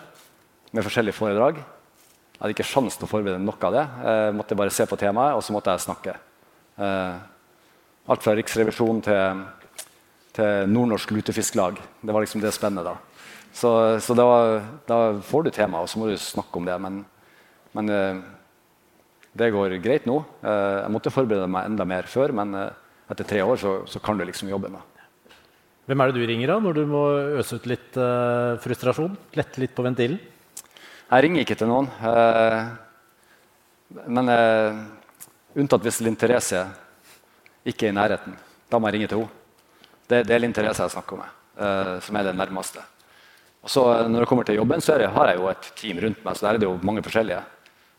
med 0.75 0.87
forskjellige 0.87 1.17
foredrag. 1.17 1.59
Jeg 2.39 2.45
hadde 2.45 2.55
ikke 2.55 2.71
sjans 2.71 2.95
til 2.95 3.03
å 3.03 3.11
forberede 3.11 3.43
noe 3.43 3.67
av 3.67 3.73
det. 3.75 3.81
Jeg 4.07 4.35
måtte 4.39 4.57
bare 4.59 4.71
se 4.71 4.85
på 4.87 4.97
temaet, 5.01 5.35
og 5.35 5.41
så 5.43 5.51
måtte 5.51 5.73
jeg 5.75 5.83
snakke. 5.83 6.13
Eh, 6.79 7.17
alt 8.15 8.23
fra 8.23 8.35
Riksrevisjonen 8.39 9.01
til, 9.03 9.41
til 10.39 10.71
Nordnorsk 10.71 11.17
lutefisklag. 11.17 11.81
Det 11.99 12.15
var 12.15 12.23
liksom 12.23 12.45
det 12.45 12.53
spennet. 12.55 12.87
da. 12.87 12.95
Så, 13.51 13.73
så 13.99 14.15
da, 14.15 14.29
da, 14.87 15.01
får 15.19 15.49
du 15.49 15.51
temaet, 15.51 15.83
og 15.83 15.91
så 15.91 15.99
må 15.99 16.13
du 16.13 16.15
snakke 16.15 16.63
om 16.63 16.71
det. 16.71 16.79
Men, 16.87 17.03
men 17.75 17.91
eh, 17.97 18.23
det 19.43 19.51
går 19.59 19.75
greit 19.83 20.07
nå. 20.07 20.21
Eh, 20.39 20.79
jeg 20.85 20.95
måtte 20.95 21.15
forberede 21.19 21.51
meg 21.51 21.73
enda 21.73 21.91
mer 21.91 22.07
før, 22.07 22.39
men 22.39 22.55
etter 22.55 23.27
tre 23.27 23.43
år 23.43 23.59
så, 23.59 23.81
så 23.91 23.99
kan 23.99 24.15
du 24.15 24.23
liksom 24.31 24.55
jobbe 24.55 24.71
med. 24.79 24.95
Hvem 25.91 26.07
er 26.07 26.13
det 26.13 26.23
du 26.23 26.31
ringer 26.31 26.55
av 26.55 26.63
når 26.63 26.79
du 26.79 26.87
må 26.87 27.07
øse 27.43 27.59
ut 27.59 27.67
litt 27.67 27.99
frustrasjon? 28.63 29.19
Lette 29.35 29.59
litt 29.59 29.75
på 29.75 29.83
ventilen? 29.83 30.23
Jeg 31.09 31.25
ringer 31.25 31.41
ikke 31.41 31.57
til 31.57 31.71
noen. 31.71 31.89
Uh, 32.05 32.69
men 34.13 34.29
uh, 34.29 34.81
unntatt 35.57 35.85
hvis 35.87 36.03
Linn 36.05 36.19
Therese 36.21 36.67
ikke 37.69 37.89
er 37.89 37.95
i 37.95 37.97
nærheten. 37.97 38.37
Da 38.69 38.79
må 38.79 38.89
jeg 38.89 38.99
ringe 38.99 39.09
til 39.09 39.23
henne. 39.23 39.35
Det, 40.09 40.23
det 40.29 40.37
er 40.37 40.43
Linn 40.43 40.53
Therese 40.57 40.85
jeg 40.85 40.95
snakker 40.95 41.19
med, 41.21 41.33
som 42.01 42.17
er 42.17 42.25
det 42.25 42.33
nærmeste. 42.37 42.81
Og 43.61 43.69
så 43.69 43.83
Når 44.09 44.23
det 44.23 44.29
kommer 44.31 44.47
til 44.49 44.57
jobben, 44.57 44.81
så 44.81 44.97
det, 44.97 45.11
har 45.13 45.29
jeg 45.29 45.37
jo 45.37 45.49
et 45.51 45.69
team 45.77 45.99
rundt 46.01 46.25
meg. 46.25 46.37
så 46.37 46.47
der 46.47 46.55
er 46.55 46.61
det 46.63 46.69
jo 46.69 46.79
mange 46.81 47.03
forskjellige. 47.05 47.43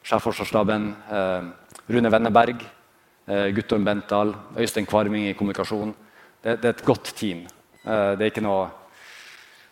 Sjefforsvarsstaben, 0.10 0.88
Rune 1.90 2.10
Wenneberg, 2.10 2.64
Guttorm 3.54 3.86
Bentdal, 3.86 4.34
Øystein 4.58 4.90
Kvarming 4.90 5.28
i 5.30 5.36
kommunikasjon. 5.38 5.94
Det, 6.44 6.62
det, 6.64 6.66
er 6.66 6.70
et 6.78 6.86
godt 6.86 7.14
team. 7.16 7.46
Eh, 7.84 8.12
det 8.18 8.26
er 8.26 8.32
ikke 8.32 8.44
noe 8.46 8.68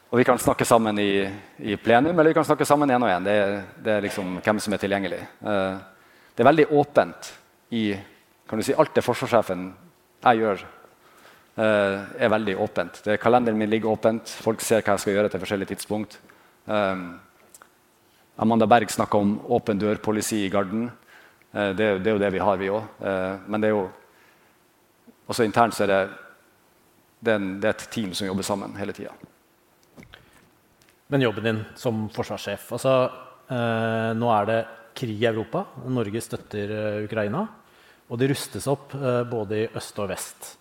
Og 0.07 0.21
vi 0.21 0.23
kan 0.23 0.39
snakke 0.39 0.65
sammen 0.65 0.99
i, 1.03 1.27
i 1.57 1.75
plenum, 1.75 2.13
eller 2.13 2.31
vi 2.31 2.37
kan 2.37 2.45
snakke 2.47 2.65
sammen 2.65 2.91
én 2.95 3.03
og 3.03 3.09
én. 3.11 3.25
Det, 3.25 3.35
det, 3.83 3.91
er 3.91 4.05
liksom 4.05 4.37
hvem 4.39 4.61
som 4.63 4.73
er 4.73 4.79
tilgjengelig. 4.79 5.19
Eh, 5.19 5.75
det 6.31 6.43
er 6.43 6.47
veldig 6.47 6.67
åpent 6.79 7.31
i 7.75 7.91
kan 8.47 8.59
du 8.59 8.63
si, 8.63 8.71
Alt 8.71 8.95
det 8.95 9.03
forsvarssjefen 9.03 9.67
jeg 10.23 10.39
gjør, 10.39 10.63
eh, 11.59 12.23
er 12.23 12.31
veldig 12.31 12.55
åpent. 12.63 13.03
Det, 13.03 13.19
kalenderen 13.19 13.59
min 13.59 13.69
ligger 13.69 13.91
åpent. 13.91 14.31
Folk 14.47 14.63
ser 14.63 14.79
hva 14.79 14.95
jeg 14.95 15.03
skal 15.03 15.17
gjøre 15.17 15.33
til 15.33 15.43
forskjellige 15.43 15.73
tidspunkt. 15.75 16.19
Amanda 18.37 18.67
Berg 18.67 18.91
snakka 18.91 19.19
om 19.19 19.37
åpen 19.51 19.79
dør-policy 19.79 20.45
i 20.45 20.49
Garden. 20.51 20.89
Det, 21.51 21.75
det, 22.03 22.07
er 22.07 22.13
jo 22.15 22.21
det 22.21 22.31
vi 22.31 22.43
har, 22.43 22.59
vi 22.59 22.71
òg. 22.71 22.99
Men 23.47 23.63
det 23.63 23.69
er 23.69 23.75
jo 23.75 23.87
også 25.27 25.47
internt 25.47 25.75
så 25.75 25.83
er 25.87 25.91
det 25.91 26.03
er, 26.03 26.11
det 27.39 27.65
er, 27.65 27.73
et 27.73 27.87
team 27.91 28.13
som 28.13 28.27
jobber 28.27 28.45
sammen 28.45 28.75
hele 28.77 28.95
tida. 28.95 29.15
Men 31.07 31.23
jobben 31.23 31.43
din 31.47 31.63
som 31.79 32.07
forsvarssjef 32.11 32.71
altså, 32.75 32.93
eh, 33.47 34.11
Nå 34.17 34.31
er 34.33 34.49
det 34.49 34.59
krig 34.97 35.21
i 35.21 35.29
Europa. 35.29 35.63
Norge 35.87 36.21
støtter 36.23 36.73
eh, 36.73 37.01
Ukraina. 37.05 37.45
Og 38.07 38.19
det 38.19 38.31
rustes 38.31 38.67
opp 38.71 38.95
eh, 38.97 39.23
både 39.27 39.61
i 39.63 39.67
øst 39.77 39.99
og 40.03 40.09
vest. 40.11 40.53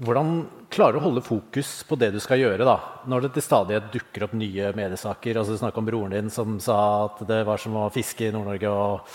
Hvordan 0.00 0.30
klarer 0.72 0.96
du 0.96 1.00
å 1.02 1.06
holde 1.08 1.24
fokus 1.24 1.82
på 1.84 1.98
det 2.00 2.08
du 2.14 2.20
skal 2.24 2.40
gjøre 2.40 2.64
da, 2.64 2.78
når 3.10 3.26
det 3.26 3.34
til 3.34 3.44
stadighet 3.44 3.90
dukker 3.92 4.24
opp 4.24 4.32
nye 4.38 4.70
mediesaker? 4.76 5.36
Altså, 5.36 5.56
du 5.56 5.60
snakka 5.60 5.82
om 5.82 5.90
broren 5.90 6.14
din 6.14 6.30
som 6.32 6.56
sa 6.62 6.78
at 7.10 7.20
det 7.28 7.42
var 7.48 7.60
som 7.60 7.76
å 7.76 7.90
fiske 7.92 8.30
i 8.30 8.32
Nord-Norge. 8.32 8.70
og 8.70 9.10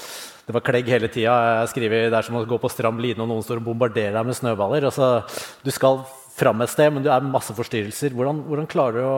det 0.46 0.54
var 0.54 0.62
klegg 0.62 0.92
hele 0.94 1.10
tida. 1.10 1.34
Jeg 1.64 1.72
skriver 1.72 2.12
det 2.12 2.20
er 2.20 2.28
som 2.28 2.38
å 2.38 2.44
gå 2.46 2.60
på 2.62 2.70
stram 2.70 3.00
line 3.02 3.18
og 3.18 3.32
noen 3.32 3.42
står 3.46 3.64
og 3.64 3.72
bombarderer 3.72 4.14
deg 4.14 4.30
med 4.30 4.38
snøballer. 4.38 4.86
Altså, 4.92 5.26
du 5.66 5.72
skal 5.74 6.04
fram 6.36 6.62
et 6.62 6.70
sted, 6.70 6.92
men 6.94 7.06
det 7.06 7.10
er 7.10 7.26
masse 7.26 7.56
forstyrrelser. 7.58 8.14
Hvordan, 8.14 8.44
hvordan, 8.46 8.70
klarer 8.70 9.00
du 9.00 9.08
å 9.08 9.18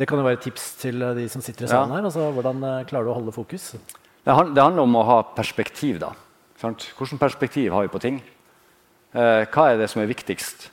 Det 0.00 0.06
kan 0.08 0.16
jo 0.16 0.24
være 0.24 0.40
tips 0.40 0.62
til 0.80 1.02
de 1.18 1.26
som 1.28 1.42
sitter 1.44 1.66
i 1.66 1.68
salen 1.68 1.92
her. 1.92 2.06
Altså, 2.08 2.30
hvordan 2.32 2.62
eh, 2.64 2.84
klarer 2.88 3.04
du 3.04 3.12
å 3.12 3.16
holde 3.18 3.34
fokus? 3.36 3.74
Det, 4.24 4.32
handler 4.32 4.80
om 4.80 4.94
å 4.96 5.02
ha 5.04 5.16
perspektiv. 5.36 5.98
da. 6.00 6.14
Hvilket 6.56 7.20
perspektiv 7.20 7.74
har 7.76 7.84
vi 7.84 7.92
på 7.92 8.00
ting? 8.00 8.20
Eh, 9.12 9.44
hva 9.44 9.66
er 9.68 9.76
det 9.76 9.90
som 9.92 10.00
er 10.00 10.08
viktigst? 10.08 10.70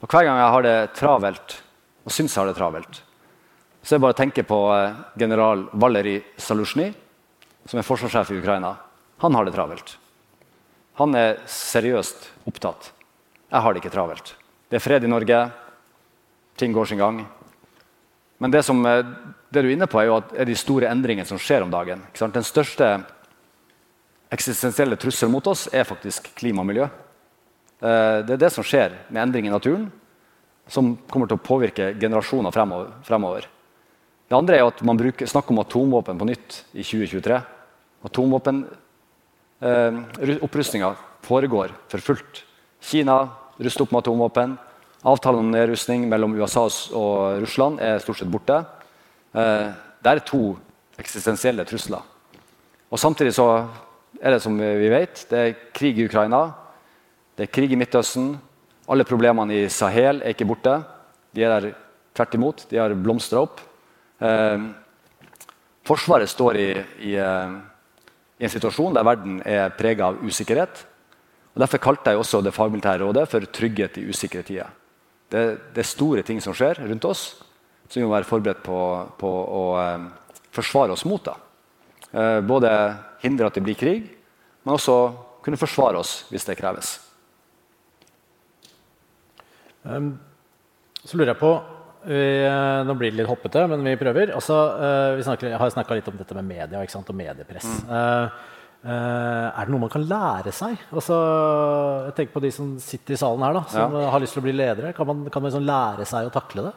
Og 0.00 0.08
Hver 0.08 0.24
gang 0.24 0.40
jeg 0.40 0.54
har 0.54 0.64
det 0.64 0.76
travelt, 0.96 1.58
og 2.08 2.14
syns 2.16 2.32
jeg 2.32 2.40
har 2.40 2.48
det 2.48 2.56
travelt, 2.56 3.02
så 3.82 3.94
er 3.94 3.98
det 3.98 4.04
bare 4.06 4.16
å 4.16 4.20
tenke 4.20 4.44
på 4.48 4.60
eh, 4.72 5.02
general 5.20 5.66
Valerij 5.72 6.22
Salusjnyj, 6.40 6.94
som 7.68 7.82
er 7.82 7.84
forsvarssjef 7.84 8.32
i 8.32 8.38
Ukraina. 8.40 8.70
Han 9.20 9.36
har 9.36 9.44
det 9.44 9.52
travelt. 9.58 9.92
Han 11.02 11.12
er 11.20 11.36
seriøst 11.44 12.30
opptatt. 12.48 12.94
Jeg 13.50 13.60
har 13.60 13.76
det 13.76 13.84
ikke 13.84 13.92
travelt. 13.92 14.32
Det 14.72 14.80
er 14.80 14.84
fred 14.84 15.04
i 15.04 15.12
Norge. 15.12 15.42
Ting 16.56 16.72
går 16.72 16.88
sin 16.88 17.00
gang. 17.00 17.20
Men 18.40 18.50
det, 18.50 18.62
som, 18.64 18.86
eh, 18.86 19.04
det 19.52 19.62
du 19.62 19.68
er 19.68 19.76
inne 19.76 19.90
på, 19.90 20.00
er, 20.00 20.06
jo 20.08 20.16
at 20.16 20.32
er 20.32 20.44
de 20.48 20.56
store 20.56 20.88
endringene 20.88 21.28
som 21.28 21.38
skjer 21.38 21.62
om 21.66 21.72
dagen. 21.72 22.00
Den 22.16 22.44
største 22.46 23.04
eksistensielle 24.32 24.96
trusselen 24.96 25.34
mot 25.34 25.46
oss 25.50 25.68
er 25.74 25.84
faktisk 25.84 26.34
klima 26.38 26.60
og 26.64 26.68
miljø. 26.70 26.86
Eh, 27.80 28.18
det 28.24 28.32
er 28.36 28.42
det 28.46 28.52
som 28.54 28.64
skjer 28.64 28.90
med 29.10 29.22
endring 29.22 29.46
i 29.46 29.52
naturen, 29.52 29.92
som 30.70 30.96
kommer 31.10 31.26
til 31.28 31.36
å 31.36 31.44
påvirke 31.44 31.94
generasjoner 32.00 32.52
fremover. 33.04 33.44
Det 34.30 34.38
andre 34.38 34.56
er 34.56 34.64
at 34.70 34.82
man 34.86 34.96
bruker, 34.96 35.26
snakker 35.26 35.50
om 35.50 35.62
atomvåpen 35.64 36.18
på 36.18 36.28
nytt 36.28 36.64
i 36.72 36.82
2023. 36.86 37.42
Atomvåpenopprustninga 38.06 40.90
Eh, 40.90 40.96
foregår 41.26 41.68
for 41.88 41.98
fullt. 41.98 42.44
Kina 42.80 43.28
ruster 43.58 43.82
opp 43.82 43.92
med 43.92 43.98
atomvåpen. 43.98 44.58
Avtalen 45.02 45.40
om 45.40 45.52
nedrustning 45.52 46.04
mellom 46.08 46.34
USA 46.36 46.66
og 46.96 47.40
Russland 47.40 47.80
er 47.80 48.02
stort 48.02 48.20
sett 48.20 48.30
borte. 48.30 48.58
Eh, 49.32 49.70
det 50.00 50.10
er 50.10 50.22
to 50.26 50.56
eksistensielle 51.00 51.64
trusler. 51.68 52.02
Og 52.90 52.98
Samtidig 52.98 53.32
så 53.36 53.46
er 54.20 54.34
det 54.34 54.42
som 54.42 54.58
vi 54.58 54.90
vet, 54.92 55.24
det 55.30 55.38
er 55.38 55.58
krig 55.72 55.98
i 55.98 56.04
Ukraina, 56.08 56.50
det 57.36 57.46
er 57.46 57.54
krig 57.54 57.72
i 57.72 57.78
Midtøsten. 57.80 58.34
Alle 58.90 59.06
problemene 59.08 59.62
i 59.62 59.68
Sahel 59.72 60.20
er 60.20 60.34
ikke 60.34 60.48
borte. 60.50 60.80
De 61.32 61.44
er 61.46 61.54
der 61.54 61.74
tvert 62.14 62.34
imot. 62.34 62.64
De 62.68 62.76
har 62.76 62.92
blomstra 62.98 63.44
opp. 63.46 63.60
Eh, 64.20 64.68
forsvaret 65.86 66.28
står 66.28 66.58
i, 66.60 66.70
i 67.12 67.16
i 68.40 68.46
en 68.48 68.52
situasjon 68.52 68.96
der 68.96 69.04
verden 69.04 69.40
er 69.44 69.72
prega 69.76 70.08
av 70.08 70.20
usikkerhet. 70.24 70.86
Og 71.52 71.60
Derfor 71.60 71.82
kalte 71.82 72.12
jeg 72.12 72.20
også 72.22 72.40
det 72.40 72.54
fagmilitære 72.56 73.04
rådet 73.04 73.28
for 73.28 73.40
'trygghet 73.40 73.98
i 73.98 74.08
usikre 74.08 74.42
tider'. 74.42 74.79
Det, 75.30 75.42
det, 75.74 75.82
er 75.82 75.86
store 75.86 76.24
ting 76.26 76.40
som 76.42 76.54
skjer 76.56 76.82
rundt 76.82 77.06
oss, 77.06 77.24
som 77.86 78.00
vi 78.00 78.06
må 78.06 78.14
være 78.14 78.26
forberedt 78.26 78.64
på, 78.66 78.78
på 79.20 79.30
å 79.30 79.64
eh, 79.78 80.08
forsvare 80.54 80.96
oss 80.96 81.06
mot. 81.06 81.30
Eh, 82.10 82.40
både 82.42 82.72
hindre 83.22 83.46
at 83.46 83.58
det 83.58 83.62
blir 83.64 83.78
krig, 83.78 84.08
men 84.64 84.74
også 84.74 84.96
kunne 85.44 85.60
forsvare 85.60 86.00
oss 86.00 86.24
hvis 86.32 86.46
det 86.48 86.58
kreves. 86.58 86.96
Um, 89.82 90.18
så 91.00 91.16
lurer 91.16 91.32
jeg 91.32 91.40
på 91.40 91.54
vi, 92.00 92.16
eh, 92.16 92.82
nå 92.88 92.94
blir 92.96 93.12
det 93.12 93.20
litt 93.20 93.28
hoppete, 93.28 93.66
men 93.68 93.84
vi 93.84 93.92
prøver. 94.00 94.32
Altså, 94.32 94.56
uh, 94.80 95.16
vi 95.18 95.24
snakker, 95.24 95.52
har 95.60 95.72
snakka 95.72 95.98
litt 95.98 96.06
om 96.08 96.16
dette 96.16 96.36
med 96.38 96.48
media 96.48 96.80
og 96.80 97.10
mediepress. 97.12 97.66
Mm. 97.84 97.90
Uh, 97.92 98.49
er 98.80 99.66
det 99.66 99.72
noe 99.74 99.82
man 99.82 99.92
kan 99.92 100.06
lære 100.08 100.52
seg? 100.56 100.78
Altså, 100.94 101.16
jeg 102.06 102.14
tenker 102.16 102.36
på 102.36 102.42
de 102.44 102.52
som 102.54 102.70
sitter 102.80 103.16
i 103.16 103.20
salen 103.20 103.44
her, 103.44 103.58
da, 103.58 103.64
som 103.68 103.96
ja. 103.98 104.06
har 104.14 104.22
lyst 104.22 104.36
til 104.36 104.40
å 104.40 104.46
bli 104.46 104.54
ledere. 104.56 104.94
Kan 104.96 105.08
man, 105.10 105.26
kan 105.28 105.42
man 105.42 105.50
liksom 105.50 105.66
lære 105.68 106.06
seg 106.08 106.30
å 106.30 106.32
takle 106.32 106.64
det? 106.70 106.72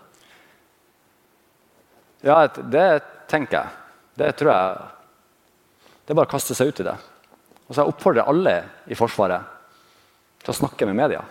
Ja, 2.28 2.42
det 2.48 2.88
tenker 3.32 3.60
jeg. 3.60 3.80
Det 4.20 4.30
tror 4.38 4.52
jeg 4.54 4.76
Det 6.04 6.14
er 6.14 6.18
bare 6.20 6.30
å 6.30 6.34
kaste 6.36 6.56
seg 6.56 6.70
ut 6.70 6.84
i 6.84 6.86
det. 6.86 6.96
Altså, 7.64 7.80
jeg 7.80 7.94
oppfordrer 7.94 8.30
alle 8.30 8.56
i 8.92 8.98
Forsvaret 9.00 9.50
til 10.44 10.52
å 10.52 10.60
snakke 10.60 10.88
med 10.90 11.00
media. 11.00 11.24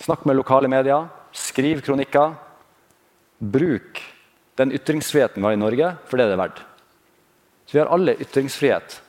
Snakk 0.00 0.24
med 0.28 0.36
lokale 0.36 0.68
medier, 0.68 1.08
skriv 1.32 1.80
kronikker. 1.84 2.36
Bruk 3.40 4.00
den 4.60 4.74
ytringsfriheten 4.76 5.40
vi 5.40 5.48
har 5.48 5.56
i 5.56 5.60
Norge, 5.60 5.94
for 6.08 6.20
det 6.20 6.26
er 6.26 6.34
det 6.34 6.40
verdt. 6.40 6.60
Så 7.64 7.76
Vi 7.76 7.80
har 7.80 7.92
alle 7.94 8.16
ytringsfrihet. 8.20 9.00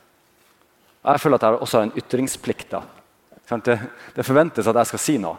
Jeg 1.01 1.21
føler 1.21 1.39
at 1.39 1.45
jeg 1.47 1.61
også 1.65 1.79
har 1.79 1.87
en 1.87 1.97
ytringsplikt. 1.97 2.71
da. 2.71 2.81
Det, 4.15 4.25
forventes 4.25 4.67
at 4.67 4.77
jeg 4.77 4.89
skal 4.91 5.01
si 5.01 5.15
noe. 5.17 5.37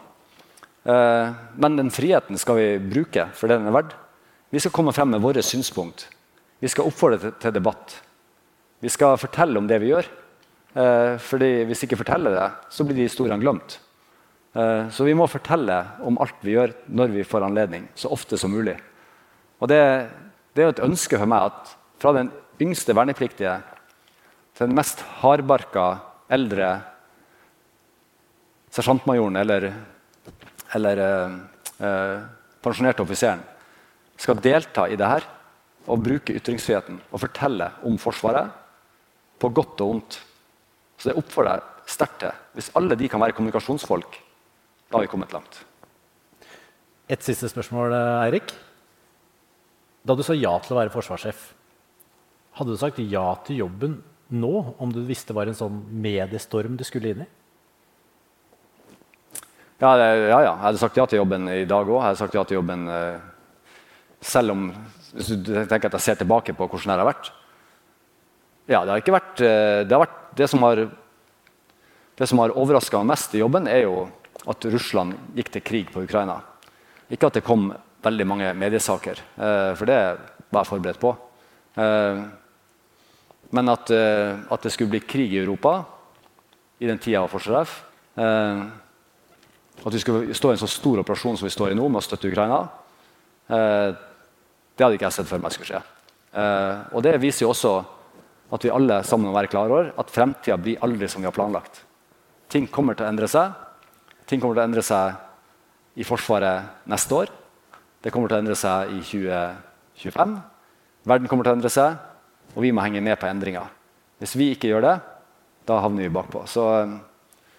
Eh, 0.83 1.29
men 1.55 1.77
den 1.79 1.91
friheten 1.93 2.37
skal 2.37 2.59
vi 2.59 2.65
bruke 2.77 3.29
for 3.33 3.47
det 3.47 3.57
den 3.61 3.69
er 3.71 3.77
verdt. 3.77 3.95
Vi 4.51 4.59
skal 4.59 4.73
komme 4.75 4.93
frem 4.93 5.09
med 5.15 5.23
våre 5.23 5.41
synspunkt. 5.41 6.09
Vi 6.59 6.67
skal 6.67 6.85
oppfordre 6.89 7.31
til, 7.39 7.53
debatt. 7.55 7.95
Vi 8.83 8.91
skal 8.91 9.17
fortelle 9.17 9.57
om 9.57 9.67
det 9.67 9.79
vi 9.81 9.93
gjør. 9.93 10.09
Eh, 10.75 11.17
fordi 11.17 11.63
Hvis 11.63 11.81
vi 11.81 11.87
ikke 11.87 12.03
forteller 12.03 12.35
det, 12.35 12.51
så 12.69 12.83
blir 12.83 12.95
de 12.95 13.07
historiene 13.07 13.41
glemt. 13.41 13.79
Eh, 14.53 14.89
så 14.89 15.03
vi 15.03 15.15
må 15.15 15.27
fortelle 15.27 15.79
om 16.03 16.19
alt 16.19 16.43
vi 16.43 16.57
gjør, 16.57 16.75
når 16.87 17.07
vi 17.07 17.23
får 17.23 17.47
anledning. 17.47 17.87
Så 17.95 18.11
ofte 18.11 18.37
som 18.37 18.51
mulig. 18.51 18.75
Og 19.59 19.69
det, 19.69 20.09
det 20.53 20.63
er 20.63 20.75
et 20.75 20.83
ønske 20.85 21.17
for 21.17 21.25
meg 21.25 21.49
at 21.49 21.77
fra 22.03 22.11
den 22.13 22.29
yngste 22.61 22.93
vernepliktige 22.93 23.61
den 24.63 24.75
mest 24.77 25.03
hardbarka 25.21 25.85
eldre 26.33 26.69
sersjantmajoren 28.73 29.37
eller, 29.37 29.69
eller 30.77 31.03
eh, 31.03 31.37
eh, 31.85 32.17
pensjonerte 32.63 33.05
offiseren 33.05 33.43
skal 34.17 34.41
delta 34.41 34.87
i 34.89 34.97
det 34.97 35.09
her 35.09 35.27
og 35.91 36.01
bruke 36.03 36.35
ytringsfriheten 36.37 36.99
og 37.11 37.21
fortelle 37.21 37.69
om 37.85 37.97
Forsvaret 37.99 38.53
på 39.41 39.49
godt 39.51 39.81
og 39.83 39.89
vondt. 39.89 40.19
Så 40.97 41.09
det 41.09 41.17
oppfordrer 41.19 41.59
jeg 41.59 41.93
sterkt 41.93 42.21
til. 42.21 42.37
Hvis 42.55 42.71
alle 42.79 42.95
de 42.95 43.09
kan 43.11 43.21
være 43.21 43.35
kommunikasjonsfolk 43.35 44.21
da 44.93 44.99
har 44.99 45.07
vi 45.07 45.09
kommet 45.09 45.33
langt. 45.33 45.55
Et 47.09 47.23
siste 47.25 47.49
spørsmål, 47.49 47.95
Eirik. 48.21 48.51
Da 50.05 50.13
du 50.13 50.21
sa 50.21 50.35
ja 50.37 50.51
til 50.61 50.75
å 50.75 50.77
være 50.77 50.93
forsvarssjef, 50.93 51.39
hadde 52.59 52.75
du 52.75 52.77
sagt 52.77 52.99
ja 53.01 53.23
til 53.47 53.63
jobben 53.63 53.95
nå 54.31 54.53
om 54.77 54.91
du 54.93 55.01
visste 55.07 55.31
det 55.31 55.37
var 55.37 55.49
en 55.49 55.57
sånn 55.57 55.79
mediestorm 56.03 56.77
du 56.79 56.85
skulle 56.87 57.13
inn 57.13 57.25
i? 57.25 57.29
Ja, 59.83 59.93
ja, 59.99 60.09
ja. 60.15 60.39
Jeg 60.39 60.63
hadde 60.63 60.79
sagt 60.79 60.97
ja 60.97 61.05
til 61.09 61.19
jobben 61.19 61.49
i 61.51 61.63
dag 61.67 61.87
òg. 61.89 61.97
Jeg 61.97 62.07
hadde 62.07 62.21
sagt 62.21 62.35
ja 62.37 62.43
til 62.47 62.59
jobben 62.61 62.87
eh, 62.87 63.23
selv 64.23 64.55
om 64.55 64.67
Hvis 65.13 65.27
du 65.45 65.51
tenker 65.69 65.91
at 65.91 65.97
jeg 65.99 66.05
ser 66.07 66.15
tilbake 66.17 66.55
på 66.57 66.65
hvordan 66.65 66.89
det 66.89 67.01
har 67.03 67.09
vært. 67.09 67.27
Ja, 68.65 68.79
det 68.81 68.93
har 68.93 69.01
ikke 69.01 69.13
vært 69.13 69.43
eh, 69.43 69.83
Det, 69.83 69.91
har 69.93 70.05
vært, 70.05 70.21
det 70.39 70.47
som 70.49 70.63
har, 70.65 70.81
det 72.17 72.29
som 72.29 72.41
har 72.41 72.55
overraska 72.57 73.01
meg 73.01 73.11
mest 73.11 73.35
i 73.35 73.43
jobben, 73.43 73.67
er 73.67 73.83
jo 73.83 74.07
at 74.49 74.65
Russland 74.73 75.35
gikk 75.37 75.51
til 75.53 75.65
krig 75.65 75.91
på 75.93 76.05
Ukraina. 76.07 76.39
Ikke 77.11 77.29
at 77.29 77.37
det 77.37 77.45
kom 77.45 77.69
veldig 78.03 78.27
mange 78.27 78.53
mediesaker, 78.57 79.19
eh, 79.19 79.73
for 79.77 79.89
det 79.89 79.99
var 80.49 80.63
jeg 80.63 80.71
forberedt 80.71 81.03
på. 81.03 81.13
Men 83.53 83.69
at, 83.69 83.91
eh, 83.93 84.39
at, 84.49 84.63
det 84.63 84.71
skulle 84.73 84.93
bli 84.95 85.03
krig 85.05 85.33
i 85.33 85.41
Europa 85.41 85.83
i 86.81 86.89
den 86.89 86.97
tida 86.97 87.19
jeg 87.19 87.25
var 87.25 87.31
forsvarssjef 87.31 87.73
eh, 88.17 88.63
at 89.83 89.93
vi 89.93 90.01
skulle 90.01 90.37
stå 90.37 90.51
i 90.51 90.55
en 90.55 90.61
så 90.61 90.69
stor 90.69 91.01
operasjon 91.01 91.37
som 91.37 91.47
vi 91.47 91.53
står 91.53 91.73
i 91.73 91.77
nå, 91.77 91.85
med 91.89 91.99
å 91.99 92.05
støtte 92.05 92.29
Ukraina, 92.29 92.59
eh, 93.49 93.89
det 94.73 94.85
hadde 94.85 94.97
ikke 94.97 95.09
jeg 95.09 95.17
sett 95.17 95.29
for 95.29 95.41
meg 95.41 95.53
skulle 95.53 95.69
skje. 95.69 95.81
Og 96.93 97.03
det 97.05 97.11
viser 97.21 97.43
jo 97.43 97.51
også 97.51 97.73
at 98.53 98.63
vi 98.65 98.71
alle 98.73 98.99
sammen 99.05 99.29
må 99.29 99.35
være 99.35 99.51
klar 99.51 99.69
over 99.69 99.91
at 100.01 100.13
fremtida 100.13 100.55
blir 100.61 100.81
aldri 100.85 101.09
som 101.09 101.21
vi 101.21 101.27
har 101.27 101.35
planlagt. 101.35 101.83
Ting 102.49 102.65
kommer 102.71 102.97
til 102.97 103.05
å 103.05 103.09
endre 103.11 103.27
seg. 103.29 103.53
Ting 104.29 104.41
kommer 104.41 104.57
til 104.57 104.63
å 104.63 104.69
endre 104.69 104.85
seg 104.85 105.99
i 106.01 106.07
Forsvaret 106.07 106.87
neste 106.89 107.17
år. 107.17 107.33
Det 108.01 108.13
kommer 108.13 108.31
til 108.31 108.39
å 108.39 108.43
endre 108.45 108.57
seg 108.57 108.95
i 108.95 109.01
2025. 109.03 110.37
Verden 111.11 111.29
kommer 111.29 111.45
til 111.45 111.53
å 111.53 111.57
endre 111.59 111.73
seg, 111.73 111.97
og 112.53 112.61
vi 112.61 112.71
må 112.73 112.83
henge 112.85 113.01
med 113.01 113.17
på 113.19 113.27
endringer. 113.29 113.71
Hvis 114.21 114.35
vi 114.37 114.51
ikke 114.53 114.69
gjør 114.69 114.85
det, 114.85 114.93
da 115.67 115.79
havner 115.83 116.05
vi 116.05 116.13
bakpå. 116.13 116.45
Så 116.49 116.65
eh, 116.77 116.93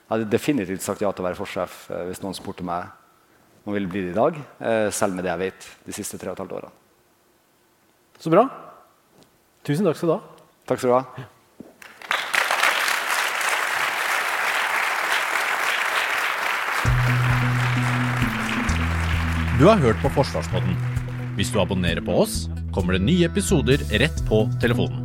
jeg 0.04 0.12
hadde 0.12 0.30
definitivt 0.32 0.84
sagt 0.84 1.02
ja 1.02 1.10
til 1.12 1.24
å 1.24 1.28
være 1.28 1.38
forsjef 1.38 1.84
eh, 1.90 2.06
hvis 2.10 2.22
noen 2.24 2.36
spurte 2.36 2.66
meg 2.66 2.92
om 3.64 3.72
jeg 3.72 3.80
ville 3.80 3.90
bli 3.90 4.02
det 4.04 4.12
i 4.12 4.18
dag, 4.18 4.40
eh, 4.60 4.88
selv 4.92 5.16
med 5.16 5.24
det 5.24 5.32
jeg 5.32 5.42
vet 5.46 5.68
de 5.86 5.96
siste 5.96 6.20
tre 6.20 6.30
og 6.30 6.36
et 6.36 6.44
halvt 6.44 6.58
årene. 6.60 6.74
Så 8.20 8.32
bra. 8.32 8.46
Tusen 9.64 9.88
takk 9.88 9.96
skal 9.98 10.12
du 10.12 10.16
ha. 10.18 10.20
Takk 10.68 10.82
skal 10.82 10.92
du 10.92 10.98
ha. 11.00 11.30
Du 19.54 19.68
har 19.70 19.78
hørt 19.78 19.96
på 20.02 20.08
Forsvarspodden. 20.08 20.93
Hvis 21.34 21.50
du 21.50 21.58
abonnerer 21.58 22.02
på 22.04 22.14
oss, 22.22 22.44
kommer 22.74 22.94
det 22.94 23.06
nye 23.06 23.26
episoder 23.26 23.82
rett 23.98 24.20
på 24.28 24.44
telefonen. 24.62 25.02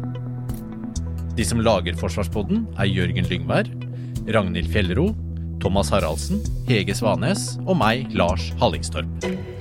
De 1.38 1.46
som 1.48 1.62
lager 1.64 1.98
Forsvarspodden, 1.98 2.66
er 2.78 2.90
Jørgen 2.90 3.30
Lyngvær, 3.32 3.70
Ragnhild 4.30 4.70
Fjellro, 4.74 5.10
Thomas 5.64 5.90
Haraldsen, 5.94 6.44
Hege 6.70 6.94
Svanes 6.96 7.56
og 7.66 7.80
meg, 7.82 8.12
Lars 8.14 8.52
Hallingstorp. 8.62 9.59